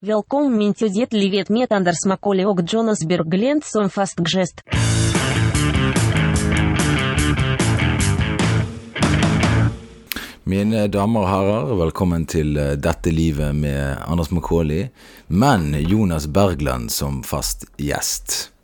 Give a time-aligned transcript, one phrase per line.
[0.00, 4.16] Velkommen min til ditt livet med Anders Macaulay og Jonas Berglent som fast.
[10.48, 14.88] Mine damer og herrer, velkommen til eh, Dette livet med Anders Macaulay,
[15.28, 18.54] men Jonas Bergland som fast gjest.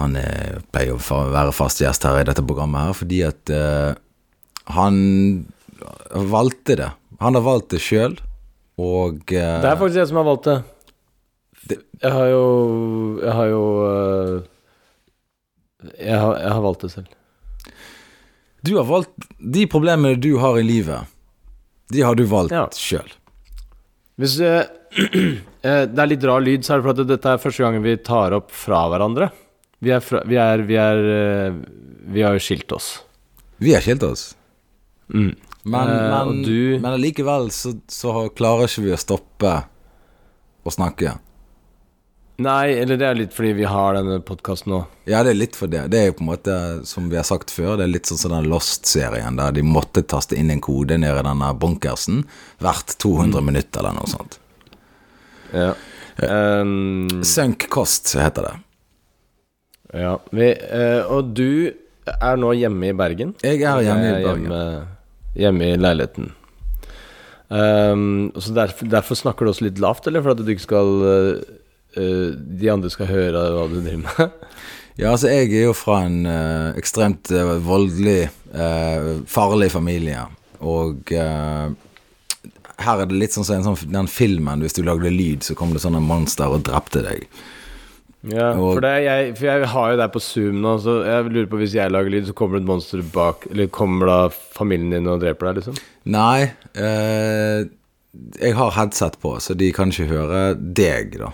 [0.00, 3.92] Han er, pleier å være fast gjest her i dette programmet her, fordi at uh,
[4.72, 4.96] han
[6.16, 6.92] valgte det.
[7.20, 8.16] Han har valgt det sjøl
[8.80, 10.58] og eh, Det er faktisk jeg som har valgt det.
[12.02, 12.44] Jeg har jo
[13.22, 14.42] Jeg har jo øh,
[15.98, 17.06] jeg, har, jeg har valgt det selv.
[18.66, 21.06] du har valgt De problemene du har i livet,
[21.92, 22.68] de har du valgt Ja.
[22.72, 23.10] sjøl.
[24.20, 24.66] Hvis eh,
[25.62, 28.32] det er litt rar lyd, så er det fordi dette er første gangen vi tar
[28.36, 29.30] opp fra hverandre.
[29.82, 31.00] Vi er, fra, vi er, vi er
[31.50, 31.56] uh,
[32.14, 33.00] Vi har jo skilt oss.
[33.58, 34.36] Vi har skilt oss.
[35.10, 35.32] Mm.
[35.64, 39.52] Men, Eh, men, du- men allikevel så, så klarer ikke vi å stoppe
[40.66, 41.18] å snakke.
[42.42, 44.78] Nei, eller det er litt fordi vi har denne podkasten nå.
[45.06, 45.84] Ja, det er litt for det.
[45.92, 46.54] Det er jo på en måte,
[46.88, 50.02] som vi har sagt før, det er litt sånn som den Lost-serien, der de måtte
[50.02, 52.24] taste inn en kode ned i denne bunkersen
[52.64, 54.38] hvert 200 minutter eller noe sånt.
[55.52, 55.74] Ja.
[56.24, 58.54] Um, Sunk cost heter det.
[60.00, 60.16] ja.
[60.32, 61.70] Vi, uh, og du
[62.08, 63.36] er nå hjemme i Bergen.
[63.44, 64.48] Jeg er hjemme i er Bergen.
[64.48, 64.86] Hjemme,
[65.38, 66.30] hjemme i leiligheten.
[67.52, 70.92] Um, så derfor, derfor snakker du også litt lavt, eller for at du ikke skal
[71.04, 74.38] uh, De andre skal høre hva du driver med?
[75.00, 78.26] Ja, altså jeg er jo fra en uh, ekstremt uh, voldelig,
[79.24, 80.26] farlig familie.
[80.60, 81.08] Og
[82.82, 85.56] her er det litt sånn som så sånn, den filmen, hvis du lagde lyd, så
[85.56, 87.24] kom det sånne monster og drepte deg.
[88.22, 91.24] Ja, Og- for, det jeg, for jeg har jo deg på Zoom nå, så jeg
[91.32, 94.18] lurer på hvis jeg lager lyd, så kommer det et monster bak Eller kommer da
[94.30, 95.80] familien din og dreper deg, liksom?
[96.06, 97.64] Nei, eh,
[98.38, 101.32] jeg har headset på, så de kan ikke høre deg, da.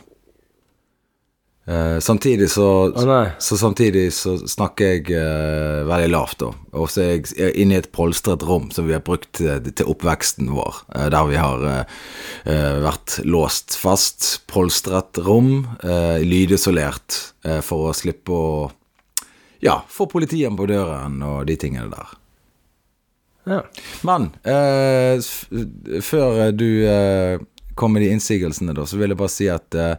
[1.69, 2.66] Eh, samtidig så,
[2.97, 6.48] oh, så Samtidig så snakker jeg uh, veldig lavt, da.
[6.80, 9.91] Og så er jeg- inne i et polstret rom som vi har brukt til, til
[9.93, 10.78] oppveksten vår.
[10.94, 11.98] Uh, der vi har eh,
[12.48, 14.31] eh, vært låst fast.
[14.48, 18.48] Polstret rom, eh, lydisolert, eh, for å slippe å
[19.60, 22.16] Ja, få politiet på døren og de tingene der.
[23.48, 23.60] Ja.
[24.06, 25.19] Men eh,
[26.00, 27.41] før eh, du eh,
[27.75, 29.97] kom med de innsigelsene, da, så vil jeg bare si at eh,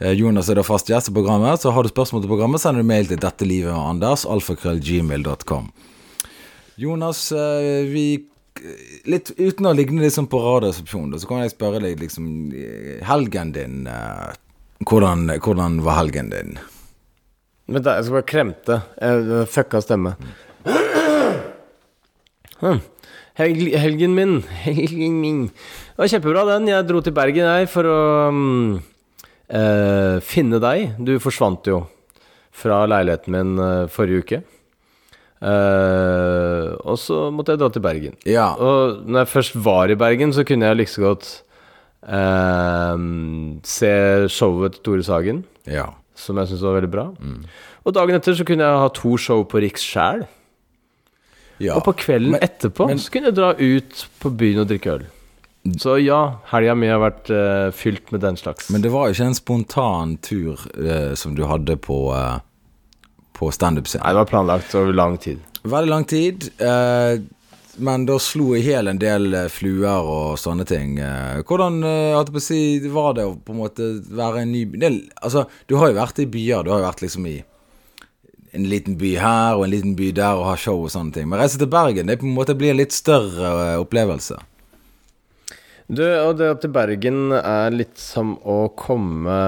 [0.00, 1.60] Jonas er da fast gjest i programmet.
[1.60, 5.70] Så har du spørsmål til programmet, sender du mail til dette livet med Anders, alfakrøllgmail.com.
[6.80, 8.26] Jonas, eh, vi
[9.08, 13.54] Litt uten å ligne liksom på Radioresepsjonen, så kan jeg spørre deg liksom eh, Helgen
[13.54, 14.34] din eh,
[14.88, 16.54] hvordan, hvordan var helgen din?
[17.68, 18.78] Vent, da, jeg skal bare kremte.
[18.96, 20.14] Jeg, fucka stemme.
[22.60, 22.80] Hm.
[23.40, 24.32] Helg, helgen min
[24.66, 26.68] Helgen min Det var kjempebra, den.
[26.72, 28.00] Jeg dro til Bergen jeg for å
[28.34, 28.80] mm,
[29.50, 30.96] eh, finne deg.
[31.04, 31.82] Du forsvant jo
[32.60, 34.40] fra leiligheten min uh, forrige uke.
[35.40, 38.16] Uh, og så måtte jeg dra til Bergen.
[38.28, 38.50] Ja.
[38.60, 41.30] Og når jeg først var i Bergen, så kunne jeg like så godt
[43.70, 43.90] se
[44.32, 45.84] showet til Tore Sagen Ja.
[46.16, 47.04] som jeg syntes var veldig bra.
[47.84, 50.26] Og dagen etter så kunne jeg ha to show på Riks sjæl.
[51.60, 51.74] ja.
[51.76, 54.90] Og på kvelden Men- etterpå men- så kunne jeg dra ut på byen og drikke
[54.94, 55.06] øl.
[55.80, 58.70] Så ja, helga mi har vært uh, fylt med den slags.
[58.72, 62.40] Men det var ikke en spontan tur uh, som du hadde på, uh,
[63.36, 64.06] på standup-scenen.
[64.06, 65.44] Nei, det var planlagt over lang tid.
[65.60, 66.46] Veldig lang tid,
[67.84, 70.94] men da slo jeg hel en del fluer og sånne ting.
[71.44, 71.76] Hvordan
[72.40, 74.62] si, var det å på en måte være en ny?
[74.72, 74.90] Det,
[75.20, 77.36] altså, du har jo vært i byer, du har jo vært liksom i
[78.56, 81.28] en liten by her og en liten by der og har show og sånne ting.
[81.28, 84.40] Men reise til Bergen, det på en måte blir en litt større opplevelse.
[85.90, 89.38] Du, og det til Bergen er litt som å komme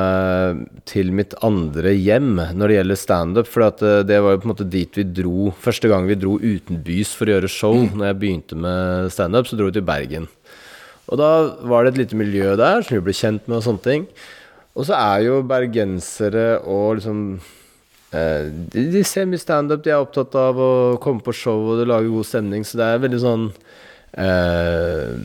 [0.91, 3.47] til mitt andre hjem når det gjelder standup.
[3.47, 6.16] For at eh, det var jo på en måte dit vi dro første gang vi
[6.19, 7.78] dro utenbys for å gjøre show.
[7.84, 10.26] Når jeg begynte med standup, så dro vi til Bergen.
[11.12, 11.31] Og da
[11.70, 14.08] var det et lite miljø der som vi ble kjent med og sånne ting.
[14.75, 17.22] Og så er jo bergensere og liksom
[18.17, 20.72] eh, de, de ser mye standup, de er opptatt av å
[21.05, 23.49] komme på show og det lager god stemning, så det er veldig sånn
[24.19, 25.20] eh,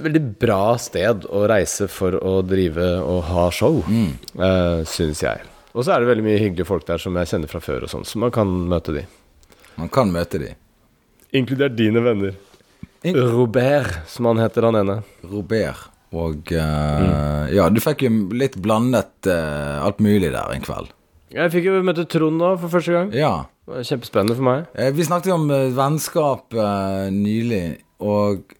[0.00, 4.12] Veldig bra sted å reise for å drive og ha show, Mm.
[4.38, 5.42] Uh, syns jeg.
[5.74, 7.92] Og så er det veldig mye hyggelige folk der som jeg kjenner fra før, og
[7.92, 9.04] sånn, så man kan møte de.
[9.80, 10.50] Man kan møte de.
[11.32, 12.34] Inkludert dine venner.
[13.04, 14.98] In- Robert, som han heter, han ene.
[15.24, 15.88] Robert.
[16.12, 20.90] Og eh, ja, du fikk jo litt blandet uh, alt mulig der en kveld.
[21.32, 23.08] Jeg fikk jo møte Trond da, for første gang.
[23.16, 23.46] Ja.
[23.64, 24.66] Det var Kjempespennende for meg.
[24.76, 27.62] Eh, Vi snakket jo om eh, vennskap eh, nylig,
[28.04, 28.52] og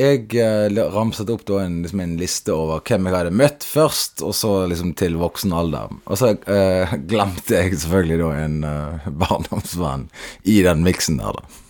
[0.00, 4.22] jeg eh, ramset opp da en, liksom en liste over hvem jeg hadde møtt først,
[4.26, 5.92] og så liksom til voksen alder.
[6.06, 10.08] Og så eh, glemte jeg selvfølgelig da en eh, barndomsvenn
[10.48, 11.60] i den miksen der, da.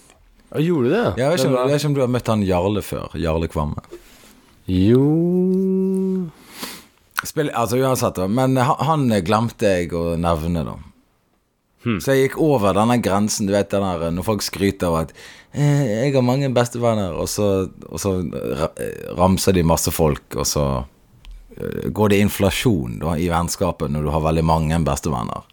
[0.51, 1.07] Ja, gjorde du det?
[1.21, 3.13] Jeg vet, ikke jeg vet ikke om du har møtt han Jarle før?
[3.23, 3.85] Jarle Kvamme.
[4.71, 5.05] Jo
[7.21, 8.17] Spill, altså uansett.
[8.33, 10.79] Men han, han glemte jeg å nevne, da.
[11.81, 15.13] Så jeg gikk over denne grensen, du vet den der når folk skryter av at
[15.55, 20.45] eh, 'Jeg har mange bestevenner', og så, og så eh, ramser de masse folk, og
[20.47, 20.65] så
[21.57, 25.49] eh, går det inflasjon da, i vennskapet når du har veldig mange bestevenner.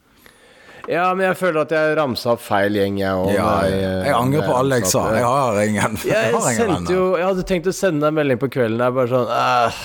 [0.88, 3.31] Ja, men jeg føler at jeg ramsa opp feil gjeng, jeg òg.
[3.35, 5.01] Ja, jeg, jeg angrer på alle jeg sa.
[5.15, 6.91] Jeg har ingen, jeg Jeg har ingen venner.
[6.91, 8.83] jo Jeg hadde tenkt å sende deg en melding på kvelden.
[8.83, 9.81] Jeg bare sånn «Ah,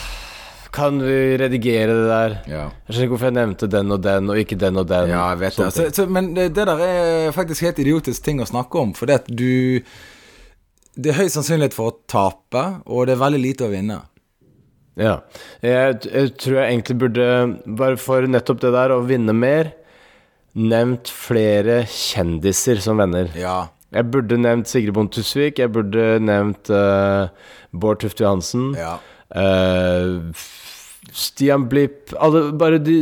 [0.73, 2.35] Kan vi redigere det der?
[2.49, 2.63] Ja.
[2.87, 5.11] Jeg skjønner ikke hvorfor jeg nevnte den og den, og ikke den og den.
[5.13, 5.67] Ja, jeg vet det.
[5.77, 9.19] Så, så, men det, der er faktisk helt idiotisk ting å snakke om, for det
[9.21, 9.83] at du
[10.97, 13.99] Det er høy sannsynlighet for å tape, og det er veldig lite å vinne.
[15.01, 15.19] Ja.
[15.65, 17.29] Jeg, jeg tror jeg egentlig burde,
[17.81, 19.71] bare for nettopp det der, å vinne mer,
[20.53, 23.29] nevnt flere kjendiser som venner.
[23.41, 23.71] Ja.
[23.93, 25.61] Jeg burde nevnt Sigrid Bonde Tusvik.
[25.61, 27.29] Jeg burde nevnt uh,
[27.73, 28.71] Bård Tufte Johansen.
[28.77, 28.99] Ja.
[29.33, 30.62] F-
[31.11, 33.01] Stian Blipp alle, Bare de,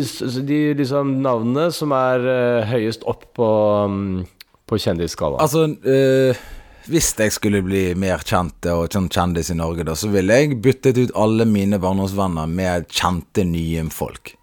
[0.48, 3.50] de liksom navnene som er uh, høyest opp på,
[3.84, 4.22] um,
[4.70, 5.42] på kjendisskalaen.
[5.44, 6.48] Altså, uh,
[6.90, 10.98] hvis jeg skulle bli mer kjent og kjendis i Norge, da, så ville jeg byttet
[10.98, 14.34] ut alle mine barndomsvenner med kjente nye folk.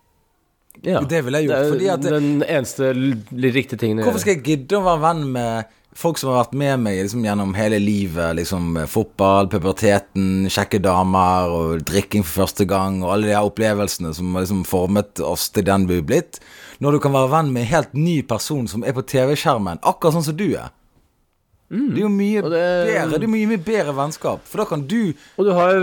[0.85, 1.01] ja.
[1.01, 4.77] det ville jeg gjort, Det er Den eneste riktige tingen å Hvorfor skal jeg gidde
[4.77, 8.37] å være venn med folk som har vært med meg liksom, gjennom hele livet?
[8.37, 14.13] Liksom fotball, puberteten, kjekke damer og drikking for første gang og alle de her opplevelsene
[14.15, 16.41] som har liksom formet oss til den vi er blitt.
[16.83, 20.19] Når du kan være venn med en helt ny person som er på TV-skjermen, akkurat
[20.19, 20.69] sånn som du er.
[21.69, 22.51] Det er jo mye det-
[22.87, 24.39] bedre Det er mye, mye bedre vennskap.
[24.47, 25.73] For da kan du Og du har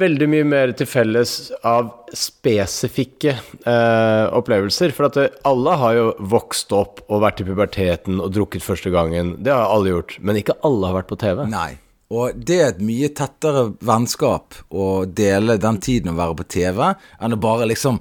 [0.00, 3.34] veldig mye mer til felles av spesifikke
[3.66, 4.92] eh, opplevelser.
[4.96, 8.90] For at det, alle har jo vokst opp og vært i puberteten og drukket første
[8.94, 9.36] gangen.
[9.42, 10.16] Det har alle gjort.
[10.22, 11.44] Men ikke alle har vært på TV.
[11.52, 11.78] Nei.
[12.14, 16.94] Og det er et mye tettere vennskap å dele den tiden å være på TV,
[17.20, 17.98] enn å bare liksom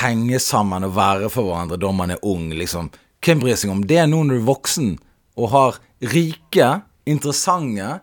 [0.00, 2.88] henge sammen og være for hverandre da man er ung, liksom.
[3.26, 4.92] Hvem bryr seg om det nå når du er voksen
[5.36, 5.80] og har
[6.12, 6.68] rike,
[7.06, 8.00] interessante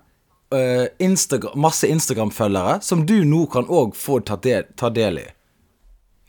[0.54, 5.28] eh, Instagram, masse Instagram-følgere som du nå kan òg få ta del, ta del i?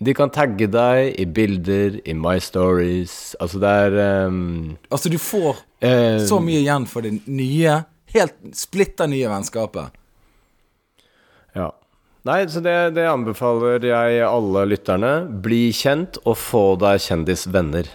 [0.04, 5.20] De kan tagge deg i bilder, i My Stories Altså, det er um, Altså, du
[5.22, 7.78] får uh, så mye igjen for det nye,
[8.16, 9.94] helt splitter nye vennskapet.
[11.54, 11.70] Ja.
[12.26, 15.12] Nei, så det, det anbefaler jeg alle lytterne.
[15.44, 17.90] Bli kjent og få deg kjendisvenner.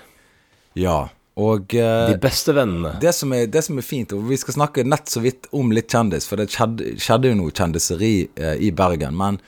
[0.78, 1.10] Ja.
[1.40, 2.96] Og eh, De beste vennene.
[3.02, 5.72] Det som, er, det som er fint, og vi skal snakke nett så vidt om
[5.76, 9.16] litt kjendis, for det skjedde, skjedde jo noe kjendiseri eh, i Bergen.
[9.20, 9.40] Men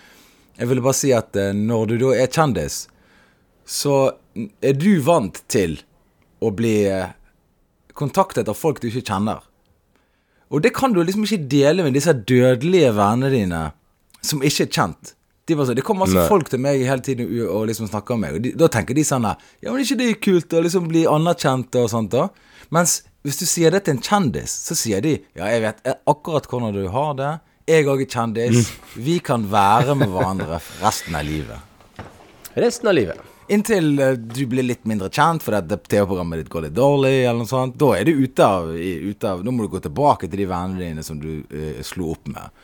[0.58, 2.86] jeg ville bare si at eh, når du da er kjendis,
[3.68, 3.98] så
[4.64, 5.80] er du vant til
[6.42, 7.12] å bli eh,
[7.98, 9.44] kontaktet av folk du ikke kjenner.
[10.52, 13.62] Og det kan du liksom ikke dele med disse dødelige vennene dine
[14.26, 15.14] som ikke er kjent.
[15.52, 15.80] De bare sånn.
[15.82, 16.28] det kommer masse Nei.
[16.32, 18.98] folk til meg hele tiden og, og liksom snakker med meg, og de, da tenker
[18.98, 22.30] de sånn Ja, men ikke det er kult å liksom bli anerkjent og sånt, da?
[22.72, 26.48] Mens hvis du sier det til en kjendis, så sier de Ja, jeg vet akkurat
[26.50, 27.34] hvordan du har det.
[27.70, 28.72] Jeg òg er kjendis.
[28.98, 32.00] Vi kan være med hverandre resten av livet.
[32.58, 33.28] Resten av livet.
[33.52, 37.44] Inntil eh, du blir litt mindre kjent fordi det TV-programmet ditt går litt dårlig, eller
[37.44, 37.78] noe sånt.
[37.80, 40.82] Da er du ute av, ute av Nå må du gå tilbake til de vennene
[40.82, 42.64] dine som du uh, slo opp med.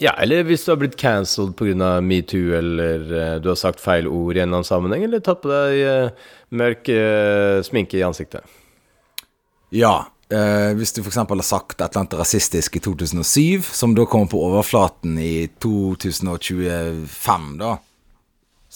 [0.00, 1.96] Ja, eller hvis du har blitt cancelled pga.
[2.00, 5.40] metoo, eller eh, du har sagt feil ord i en eller annen sammenheng, eller tatt
[5.42, 6.10] på deg eh,
[6.54, 8.42] mørk eh, sminke i ansiktet.
[9.74, 10.06] Ja.
[10.30, 11.16] Eh, hvis du f.eks.
[11.16, 17.58] har sagt et eller annet rasistisk i 2007, som da kommer på overflaten i 2025,
[17.58, 17.78] da,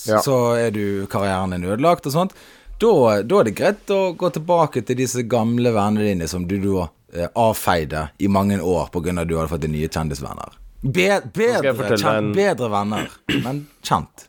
[0.09, 0.23] Ja.
[0.25, 2.33] så er du karrieren din ødelagt og sånt.
[2.81, 6.57] Da, da er det greit å gå tilbake til disse gamle vennene dine som du
[6.59, 9.21] da eh, avfeide i mange år pga.
[9.21, 10.59] at du hadde fått de nye kjendisvenner.
[10.83, 13.11] Be, bedre, kjent, en- bedre venner,
[13.45, 14.25] men kjent.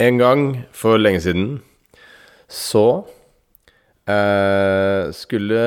[0.00, 0.42] En gang
[0.76, 1.46] for lenge siden
[2.50, 2.84] så
[4.08, 5.62] eh, skulle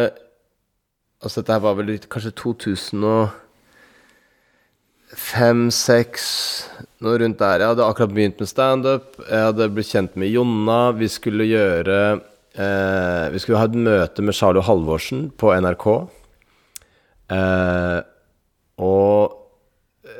[1.23, 2.33] Altså, dette her var vel kanskje
[5.13, 6.23] 2005-2006,
[7.05, 7.61] noe rundt der.
[7.63, 9.13] Jeg hadde akkurat begynt med standup.
[9.29, 10.79] Jeg hadde blitt kjent med Jonna.
[10.97, 11.99] Vi skulle gjøre
[12.57, 15.85] eh, Vi skulle ha et møte med Charlo Halvorsen på NRK.
[17.37, 17.99] Eh,
[18.83, 19.39] og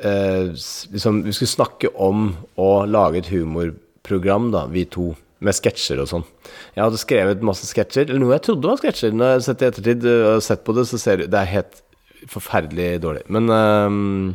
[0.04, 2.30] liksom, vi skulle snakke om
[2.60, 5.12] å lage et humorprogram, da, vi to,
[5.44, 6.26] med sketsjer og sånn.
[6.74, 9.16] Jeg hadde skrevet masse sketsjer, eller noe jeg trodde var sketsjer.
[9.16, 11.40] Når jeg har sett i ettertid eh, og sett på det, så ser du det
[11.40, 11.82] er helt
[12.30, 13.26] forferdelig dårlig.
[13.32, 14.34] Men ehm,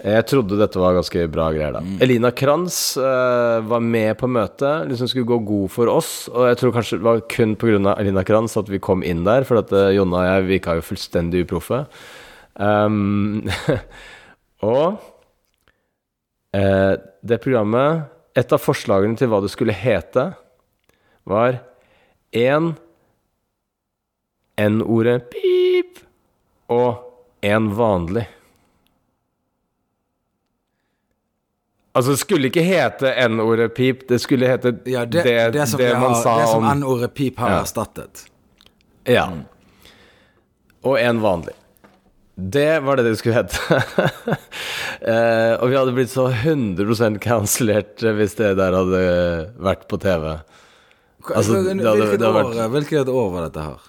[0.00, 1.82] Jeg trodde dette var ganske bra greier, da.
[2.00, 6.12] Elina Kranz uh, var med på møtet, liksom skulle gå god for oss.
[6.32, 7.92] Og jeg tror kanskje det var kun pga.
[8.00, 10.86] Elina Kranz at vi kom inn der, for at uh, Jonna og jeg virka jo
[10.88, 11.82] fullstendig uproffe.
[12.56, 13.44] Um,
[14.66, 14.98] og
[16.56, 18.06] eh, det programmet
[18.38, 20.28] Et av forslagene til hva det skulle hete,
[21.26, 21.56] var
[22.32, 22.68] én
[24.60, 25.98] N-ordet pip
[26.70, 27.00] og
[27.42, 28.26] en vanlig.
[31.92, 35.80] Altså, det skulle ikke hete N-ordet pip, det skulle hete Ja, det, det, det, som,
[35.82, 37.62] det man har, sa det som om N-ordet pip har Ja.
[37.64, 38.26] erstattet.
[39.10, 39.26] Ja.
[40.86, 41.56] Og en vanlig.
[42.40, 43.58] Det var det det skulle hete.
[45.12, 49.02] eh, og vi hadde blitt så 100% cancellert hvis det der hadde
[49.60, 50.24] vært på TV.
[51.34, 53.88] Altså, det hadde- hvilket, det hadde år, vært- hvilket år var dette her?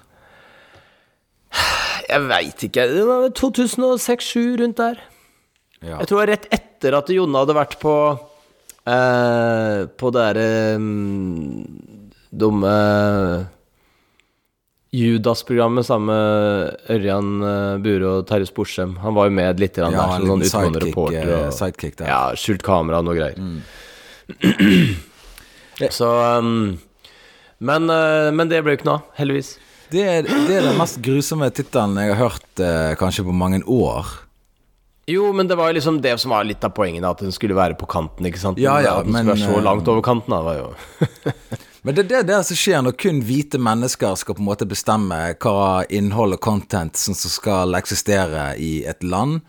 [2.11, 2.87] Jeg veit ikke.
[2.91, 4.99] Det var 2006-2007, rundt der.
[5.81, 5.97] Ja.
[6.01, 7.93] Jeg tror det var rett etter at Jonna hadde vært på
[8.85, 11.63] eh, På det derre mm,
[12.43, 12.73] dumme
[14.91, 18.97] Judas-programmet sammen med Ørjan eh, Bure og Terje Sporsem.
[18.99, 21.23] Han var jo med litt Ja, der, en som sånn utgående reporter.
[21.31, 22.07] eh, Og, sidekick der.
[22.11, 23.39] ja, skjult kamera og noe greier.
[25.95, 26.07] Så
[26.37, 26.75] um,
[27.63, 29.53] men, men det ble jo ikke noe av, heldigvis.
[29.91, 33.59] Det, er, det er den mest grusomme tittelen jeg har hørt eh, kanskje på mange
[33.67, 34.05] år.
[35.09, 37.55] Jo, men det var jo liksom det som var litt av poenget, at den skulle
[37.57, 38.59] være på kanten, ikke sant?
[38.61, 40.67] Ja, ja, at den men, skulle være så langt over kanten, da, var jo
[41.81, 44.67] Men det er det der som skjer når kun hvite mennesker skal på en måte
[44.69, 49.39] bestemme hva innhold og content som skal eksistere i et land.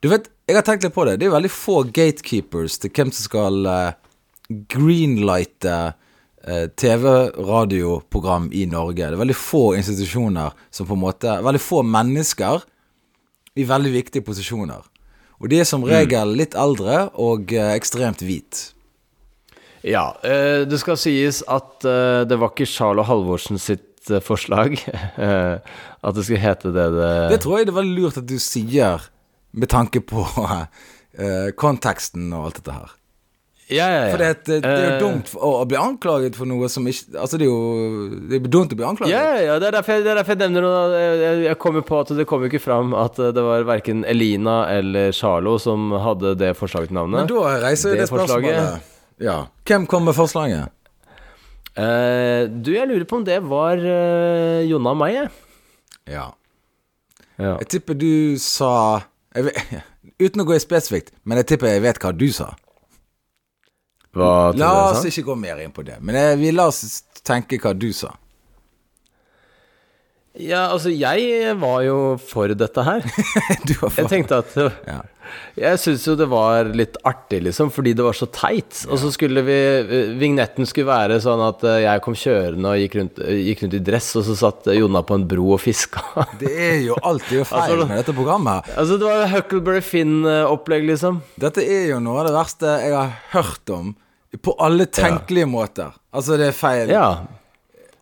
[0.00, 1.18] Du vet, jeg har tenkt litt på det.
[1.20, 3.98] Det er veldig få gatekeepers til hvem som skal eh,
[4.72, 5.76] greenlighte
[6.44, 9.04] eh, TV-radioprogram i Norge.
[9.04, 12.64] Det er veldig få institusjoner som på en måte Veldig få mennesker
[13.60, 14.80] i veldig viktige posisjoner.
[15.40, 18.70] Og de er som regel litt eldre og eh, ekstremt hvit.
[19.84, 24.78] Ja, eh, det skal sies at eh, det var ikke Charlo Halvorsen sitt eh, forslag
[26.04, 29.10] at det skulle hete det det Det tror jeg det var lurt at du sier
[29.54, 30.24] med tanke på
[31.60, 32.94] konteksten og alt dette her.
[33.70, 34.08] Ja, ja, ja.
[34.10, 37.38] For det, det, det er jo dumt å, bli anklaget for noe som ikke Altså,
[37.40, 39.12] det er jo Det er dumt å bli anklaget.
[39.14, 40.80] Ja, ja, det er derfor jeg, er derfor jeg nevner noe.
[40.98, 45.14] Jeg, jeg, kommer på at det kom ikke fram at det var verken Elina eller
[45.16, 47.22] Charlo som hadde det forslaget til navnet.
[47.22, 48.90] Men da reiser jo det, Det spørsmålet
[49.22, 49.44] Ja.
[49.66, 50.72] Hvem kom med forslaget?
[51.74, 55.30] Eh, du, jeg lurer på om det var uh, Jonna og meg, jeg.
[56.14, 56.26] Ja.
[57.34, 57.56] Ja.
[57.58, 59.02] Jeg tipper du sa
[59.34, 59.56] vet,
[60.22, 62.52] Uten å gå i spesifikt, men jeg tipper jeg vet hva du sa.
[64.14, 67.58] Hva La oss ikke gå mer inn på det, men jeg, vi la oss tenke
[67.58, 68.12] hva du sa.
[70.34, 73.04] Ja, altså, jeg var jo for dette her.
[73.68, 74.56] du var Jeg tenkte at
[74.88, 75.02] Ja.
[75.56, 78.82] Jeg syns jo det var litt artig, liksom, fordi det var så teit.
[78.90, 79.56] Og så skulle vi
[80.20, 83.82] Vignetten skulle være sånn at eh, jeg kom kjørende og gikk rundt, gikk rundt i
[83.86, 86.02] dress, og så satt Jonna på en bro og fiska.
[86.42, 88.68] Det er jo alltid jo feil Altså, med dette programmet.
[88.74, 91.22] altså, det var Huckleberry Finn-opplegg, liksom.
[91.40, 93.94] Dette er jo noe av det verste jeg har hørt om.
[94.44, 95.94] På alle tenkelige måter.
[96.14, 96.90] Altså, det er feil.
[96.90, 97.08] Ja.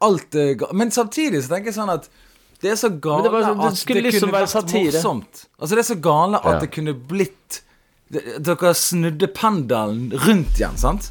[0.03, 0.35] Alt
[0.75, 2.09] Men samtidig så tenker jeg sånn at
[2.62, 4.92] det er så gale det var sånn- det at det liksom kunne liksom vært satire.
[4.92, 5.45] morsomt.
[5.59, 6.59] Altså, det er så gale at Ja.
[6.61, 7.61] det kunne blitt
[8.12, 11.11] det- Dere snudde pendelen rundt igjen, sant?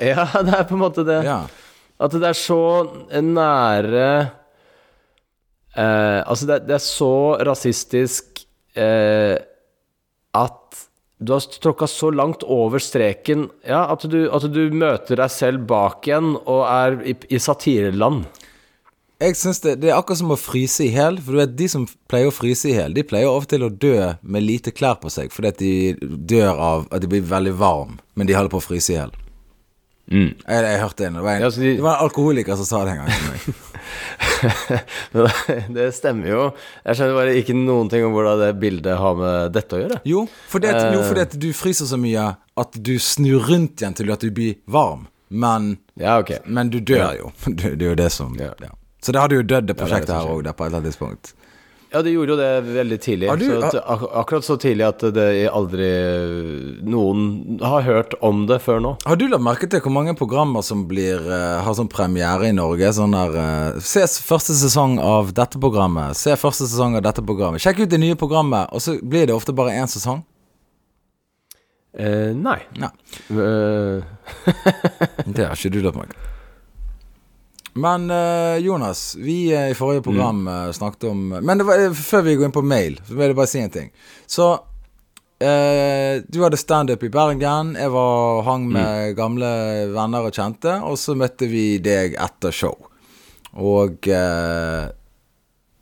[0.00, 1.24] ja, det er på en måte det.
[1.24, 1.46] Ja.
[2.00, 2.60] At det er så
[3.22, 4.30] nære
[5.76, 7.12] eh, Altså, det, det er så
[7.44, 8.44] rasistisk
[8.76, 9.38] eh,
[10.34, 10.60] at
[11.24, 15.62] du har tråkka så langt over streken ja, at, du, at du møter deg selv
[15.70, 18.26] bak igjen og er i, i satireland.
[19.22, 21.18] Jeg synes det, det er akkurat som å fryse i hjel.
[21.22, 23.62] For du vet, de som pleier å fryse i hjel, de pleier av og til
[23.64, 27.22] å dø med lite klær på seg fordi at de dør av at de blir
[27.30, 29.12] veldig varm, men de holder på å fryse i hjel.
[30.10, 32.82] Jeg, jeg hørte en, det var en, Ja, de- det var en alkoholiker som sa
[32.84, 33.40] det en gang til meg.
[35.78, 36.42] det stemmer jo.
[36.84, 40.00] Jeg skjønner bare ikke noen ting om hvordan det bildet har med dette å gjøre.
[40.10, 41.08] Jo, fordi at, jo, Eh.
[41.08, 42.26] fordi at du fryser så mye
[42.60, 45.06] at du snur rundt igjen til at du blir varm.
[45.30, 46.38] Men, Ja, okay.
[46.46, 47.32] men du dør jo.
[47.48, 48.52] Det, det er jo det som Ja.
[49.04, 51.34] Så det hadde jo dødd, det prosjektet her òg, på et eller annet tidspunkt.
[51.94, 53.28] Ja, det gjorde jo det veldig tidlig.
[53.38, 55.90] Du- så at, ak akkurat så tidlig at det aldri
[56.82, 58.96] noen har hørt om det før nå.
[59.06, 62.56] Har du lagt merke til hvor mange programmer som blir, uh, har sånn premiere i
[62.56, 62.90] Norge?
[62.96, 66.18] Sånn der uh, Se første sesong av dette programmet.
[66.18, 67.62] Se første sesong av dette programmet.
[67.62, 70.24] Sjekk ut det nye programmet, og så blir det ofte bare én sesong.
[71.94, 72.58] Uh, nei.
[72.74, 72.90] Nei,
[75.30, 76.33] det har ikke du lagt merke til.
[77.74, 82.22] Men eh, Jonas, vi eh, i forrige program eh, snakket om Men det var, før
[82.22, 83.90] vi går inn på mail, så vil jeg bare si en ting.
[84.30, 84.46] Så
[85.42, 87.74] eh, du hadde standup i Bergen.
[87.78, 89.16] Jeg var hang med Mm.
[89.18, 89.50] gamle
[89.94, 90.76] venner og kjente.
[90.86, 92.76] Og så møtte vi deg etter show.
[93.58, 94.86] Og eh,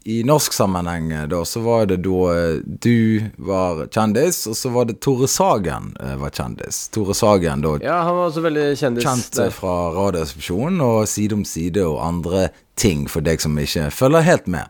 [0.05, 4.71] i norsk sammenheng eh, da, så var det da eh, du var kjendis, og så
[4.75, 6.89] var det Tore Sagen eh, var kjendis.
[6.95, 9.05] Tore Sagen da Ja, han var også veldig kjendis.
[9.07, 9.51] kjent der.
[9.55, 14.47] fra Radioresepsjonen og Side om side og andre ting for deg som ikke følger helt
[14.51, 14.67] med.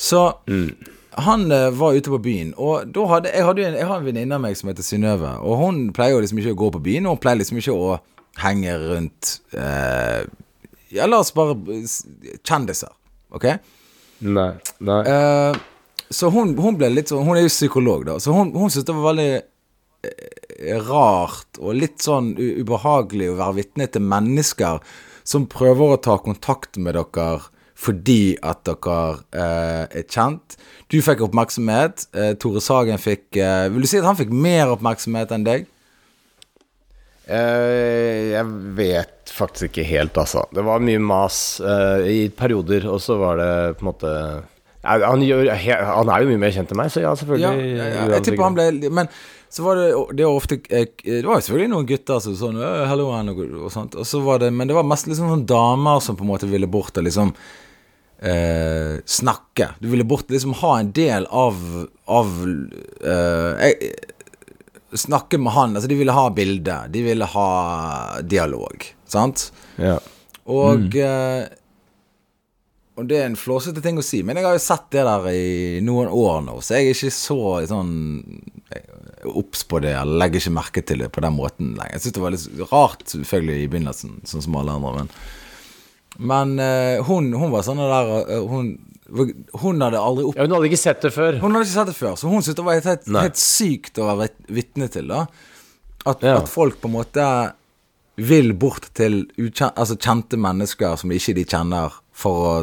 [0.00, 0.30] Så
[1.20, 4.36] han eh, var ute på byen, og da hadde jeg, hadde jeg har en venninne
[4.38, 7.08] av meg som heter Synnøve, og hun pleier jo liksom ikke å gå på byen,
[7.10, 7.98] og hun pleier liksom ikke å
[8.40, 10.22] henge rundt eh,
[10.94, 11.54] Ja, la oss bare
[12.46, 12.94] Kjendiser,
[13.34, 13.44] OK?
[14.20, 14.52] Nei.
[14.84, 15.00] nei.
[15.08, 15.60] Eh,
[16.10, 18.88] så hun, hun ble litt sånn Hun er jo psykolog, da, så hun, hun syntes
[18.88, 24.82] det var veldig eh, rart og litt sånn ubehagelig å være vitne til mennesker
[25.30, 27.30] som prøver å ta kontakt med dere
[27.80, 28.96] fordi at dere
[29.32, 30.58] eh, er kjent.
[30.92, 32.10] Du fikk oppmerksomhet.
[32.12, 35.68] Eh, Tore Sagen fikk eh, Vil du si at han fikk mer oppmerksomhet enn deg?
[37.30, 38.46] Eh, jeg
[38.78, 40.44] vet faktisk ikke helt, altså.
[40.54, 44.14] Det var mye mas eh, i perioder, og så var det på en måte
[44.80, 47.44] han, gjør, han er jo mye mer kjent enn meg, så ja, selvfølgelig.
[47.76, 49.10] ja, ja, jeg tipper han ble Men
[49.52, 52.60] så var det Det var ofte eh, Det var jo selvfølgelig noen gutter som sånn
[52.88, 53.98] Hello, han, og, og sånt.
[54.00, 56.48] Og så var det Men det var mest liksom sånn damer som på en måte
[56.48, 57.34] ville bort og liksom
[58.24, 59.72] eh, snakke.
[59.80, 61.60] Du ville bort liksom ha en del av
[62.08, 63.92] Av eh, jeg,
[64.96, 65.76] Snakke med han.
[65.76, 66.76] Altså, de ville ha bilde.
[66.90, 67.48] De ville ha
[68.26, 68.86] dialog.
[69.06, 69.52] Sant?
[69.78, 69.98] Ja.
[70.50, 71.44] Og eh,
[72.98, 75.28] Og det er en flåsete ting å si, men jeg har jo sett det der
[75.30, 77.38] i noen år nå, så jeg er ikke så
[77.70, 77.92] sånn
[79.30, 81.94] obs på det, eller legger ikke merke til det på den måten lenger.
[81.94, 85.12] Jeg syns det var litt rart, selvfølgelig, i begynnelsen, sånn som alle andre, men
[86.18, 88.72] Men uh, hun, hun var sånn der uh, Hun,
[89.10, 90.36] hun hadde aldri opp...
[90.38, 91.38] ja, Hun hadde ikke sett det før.
[91.42, 93.98] Hun hadde ikke sett det før, så hun syntes det var helt, helt, helt sykt
[93.98, 95.08] å være vit- vitne til.
[95.10, 95.24] da
[96.06, 96.36] at, Ja.
[96.40, 97.24] at folk på en måte
[98.20, 102.54] vil bort til ukjen, altså kjente mennesker som ikke de kjenner, for å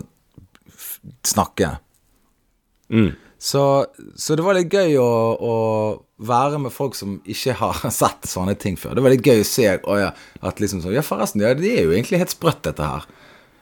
[0.73, 1.75] f snakke.
[2.93, 3.11] Mm.
[3.37, 3.61] Så,
[4.17, 5.07] så det var litt gøy å,
[5.37, 5.53] å
[6.25, 8.95] være med folk som ikke har sett sånne ting før.
[8.97, 11.73] Det var litt gøy å se å ja, at liksom sånn Ja, forresten, ja, det
[11.75, 13.05] er jo egentlig helt sprøtt, dette her.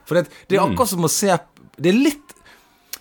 [0.08, 1.34] For det, det er akkurat som å se
[1.82, 2.35] Det er litt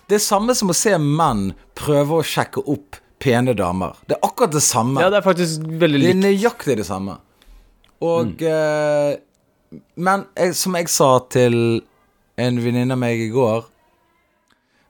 [0.09, 3.95] Det er samme som å se menn prøve å sjekke opp pene damer.
[4.05, 5.01] Det er akkurat det samme.
[5.01, 6.11] Ja, det er faktisk veldig likt.
[6.11, 7.17] Det er nøyaktig det samme.
[8.05, 9.15] Og eh,
[9.95, 11.55] Men jeg, som jeg sa til
[12.37, 13.63] en venninne av meg i går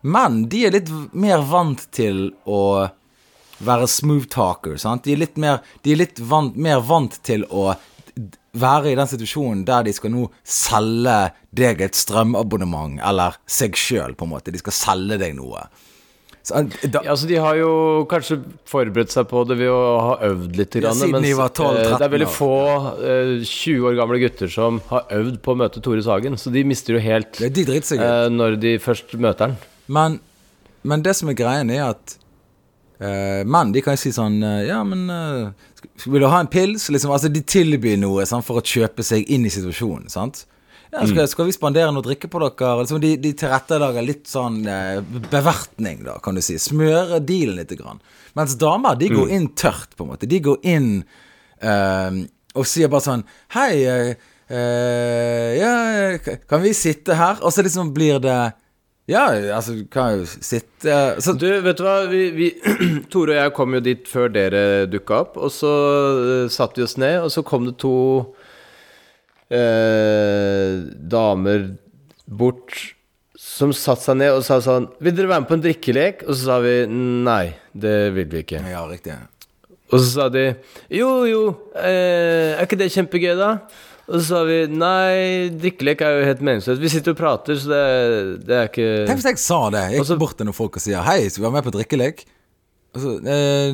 [0.06, 2.60] Menn de er litt mer vant til å
[3.65, 4.75] være smooth talker.
[4.78, 5.06] Sant?
[5.06, 7.71] De er litt, mer, de er litt vant, mer vant til å
[8.55, 11.17] være i den situasjonen der de skal nå selge
[11.55, 14.53] deg et strømabonnement, eller seg sjøl, på en måte.
[14.53, 15.65] De skal selge deg noe.
[16.45, 17.69] Så, eh, da, Ja, altså De har jo
[18.09, 18.37] kanskje
[18.69, 20.75] forberedt seg på det ved å ha øvd litt.
[20.77, 22.51] Ja, Grann, var 12, eh, det er veldig få
[22.99, 26.37] eh, 20 år gamle gutter som har øvd på å møte Tore Sagen.
[26.37, 27.65] Så de mister jo helt de
[27.97, 29.57] eh, når de først møter han.
[29.87, 30.19] Men,
[30.83, 32.17] men det som er greien, er at
[32.99, 35.69] eh, menn de kan jo si sånn eh, Ja, men eh,
[36.05, 36.89] Vil du ha en pils?
[36.93, 40.10] Liksom, altså, de tilbyr noe sant, for å kjøpe seg inn i situasjonen.
[40.12, 40.45] Sant?
[40.95, 42.75] Ja, skal, skal vi spandere noe drikke på dere?
[42.81, 46.55] Liksom, de, de tilrettelager litt sånn eh, bevertning, da, kan du si.
[46.62, 47.73] Smøre dealen litt.
[47.75, 47.99] Grann.
[48.38, 50.29] Mens damer, de går inn tørt, på en måte.
[50.29, 50.91] De går inn
[51.60, 52.21] eh,
[52.55, 55.73] og sier bare sånn Hei, eh, ja,
[56.47, 57.41] kan vi sitte her?
[57.43, 58.39] Og så liksom blir det
[59.05, 62.09] Ja, altså, du kan jo sitte så, Du, vet du hva?
[62.09, 62.47] Vi, vi,
[63.13, 65.37] Tore og jeg kom jo dit før dere dukka opp.
[65.37, 65.73] Og så
[66.17, 67.95] uh, satte vi oss ned, og så kom det to
[69.53, 70.73] uh,
[71.13, 71.69] damer
[72.25, 72.95] bort
[73.37, 76.33] som satte seg ned og sa sånn 'Vil dere være med på en drikkelek?' Og
[76.33, 78.63] så sa vi nei, det vil vi ikke.
[78.65, 79.13] Ja, riktig.
[79.93, 80.55] Og så sa de
[80.89, 81.43] 'Jo, jo,
[81.77, 83.59] uh, er ikke det kjempegøy, da?'
[84.05, 86.81] Og så sa vi 'Nei, drikkelek er jo helt meningsløst.
[86.81, 89.83] Vi sitter og prater, så det, det er ikke Tenk hvis jeg sa det.
[89.91, 92.25] Jeg gikk bort til noen folk og sier 'Hei, skal vi være med på drikkelek?'
[92.95, 93.73] Og så eh,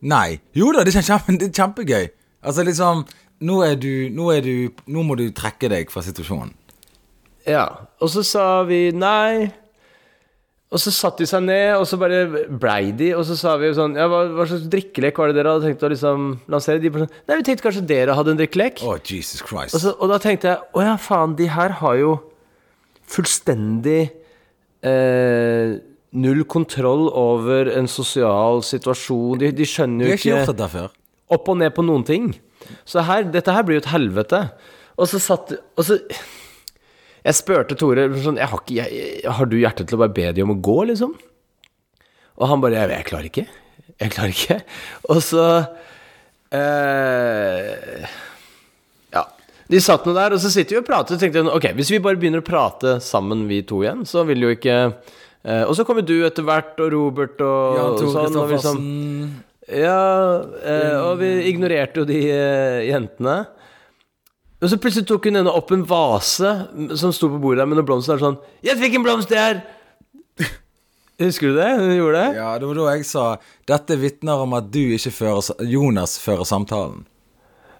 [0.00, 0.40] Nei.
[0.56, 2.06] Jo da, det er, kjempe, det er kjempegøy.
[2.44, 3.04] Altså liksom
[3.40, 4.54] nå er, du, nå er du
[4.86, 6.52] Nå må du trekke deg fra situasjonen.
[7.48, 7.66] Ja,
[8.00, 9.48] og så sa vi nei.
[10.70, 13.66] Og så satte de seg ned, og så bare blei de, og så sa vi
[13.66, 16.78] jo sånn Ja, hva, hva slags drikkelek var det dere hadde tenkt å liksom lansere?
[16.82, 18.82] De bare sånn Nei, vi tenkte kanskje dere hadde en drikkelek.
[18.86, 19.74] Oh, Jesus Christ.
[19.74, 22.12] Og, så, og da tenkte jeg Å ja, faen, de her har jo
[23.10, 24.02] fullstendig
[24.86, 25.72] eh,
[26.22, 29.40] null kontroll over en sosial situasjon.
[29.42, 30.92] De, de skjønner jo har ikke ikke før.
[31.34, 32.30] opp og ned på noen ting.
[32.86, 34.44] Så her, dette her blir jo et helvete.
[35.00, 35.98] Og så satt Og så
[37.26, 40.30] Jeg spurte Tore sånn jeg har, ikke, jeg, har du hjerte til å bare be
[40.36, 41.12] de om å gå, liksom?
[42.40, 43.46] Og han bare Jeg, jeg klarer ikke.
[44.00, 44.58] Jeg klarer ikke.
[45.12, 45.44] Og så
[46.56, 48.08] eh,
[49.12, 49.26] Ja.
[49.70, 51.14] De satt nå der, og så sitter vi og prater.
[51.14, 54.24] Så tenkte jeg ok, hvis vi bare begynner å prate sammen, vi to igjen, så
[54.28, 58.02] vil jo ikke eh, Og så kommer du etter hvert, og Robert og, Jan og
[58.16, 58.40] sånn.
[58.40, 58.82] Og, liksom,
[59.70, 60.00] ja,
[60.64, 63.42] eh, og vi ignorerte jo de eh, jentene.
[64.60, 66.50] Og så plutselig tok hun ene opp en vase
[67.00, 68.18] som sto på bordet med noen blomster.
[68.18, 69.62] og Sånn 'Jeg fikk en blomst der!'
[71.20, 71.70] Husker du det?
[71.80, 72.36] Hun gjorde det?
[72.36, 73.24] Ja, det var da jeg sa
[73.68, 77.04] Dette vitner om at du ikke fører Jonas fører samtalen.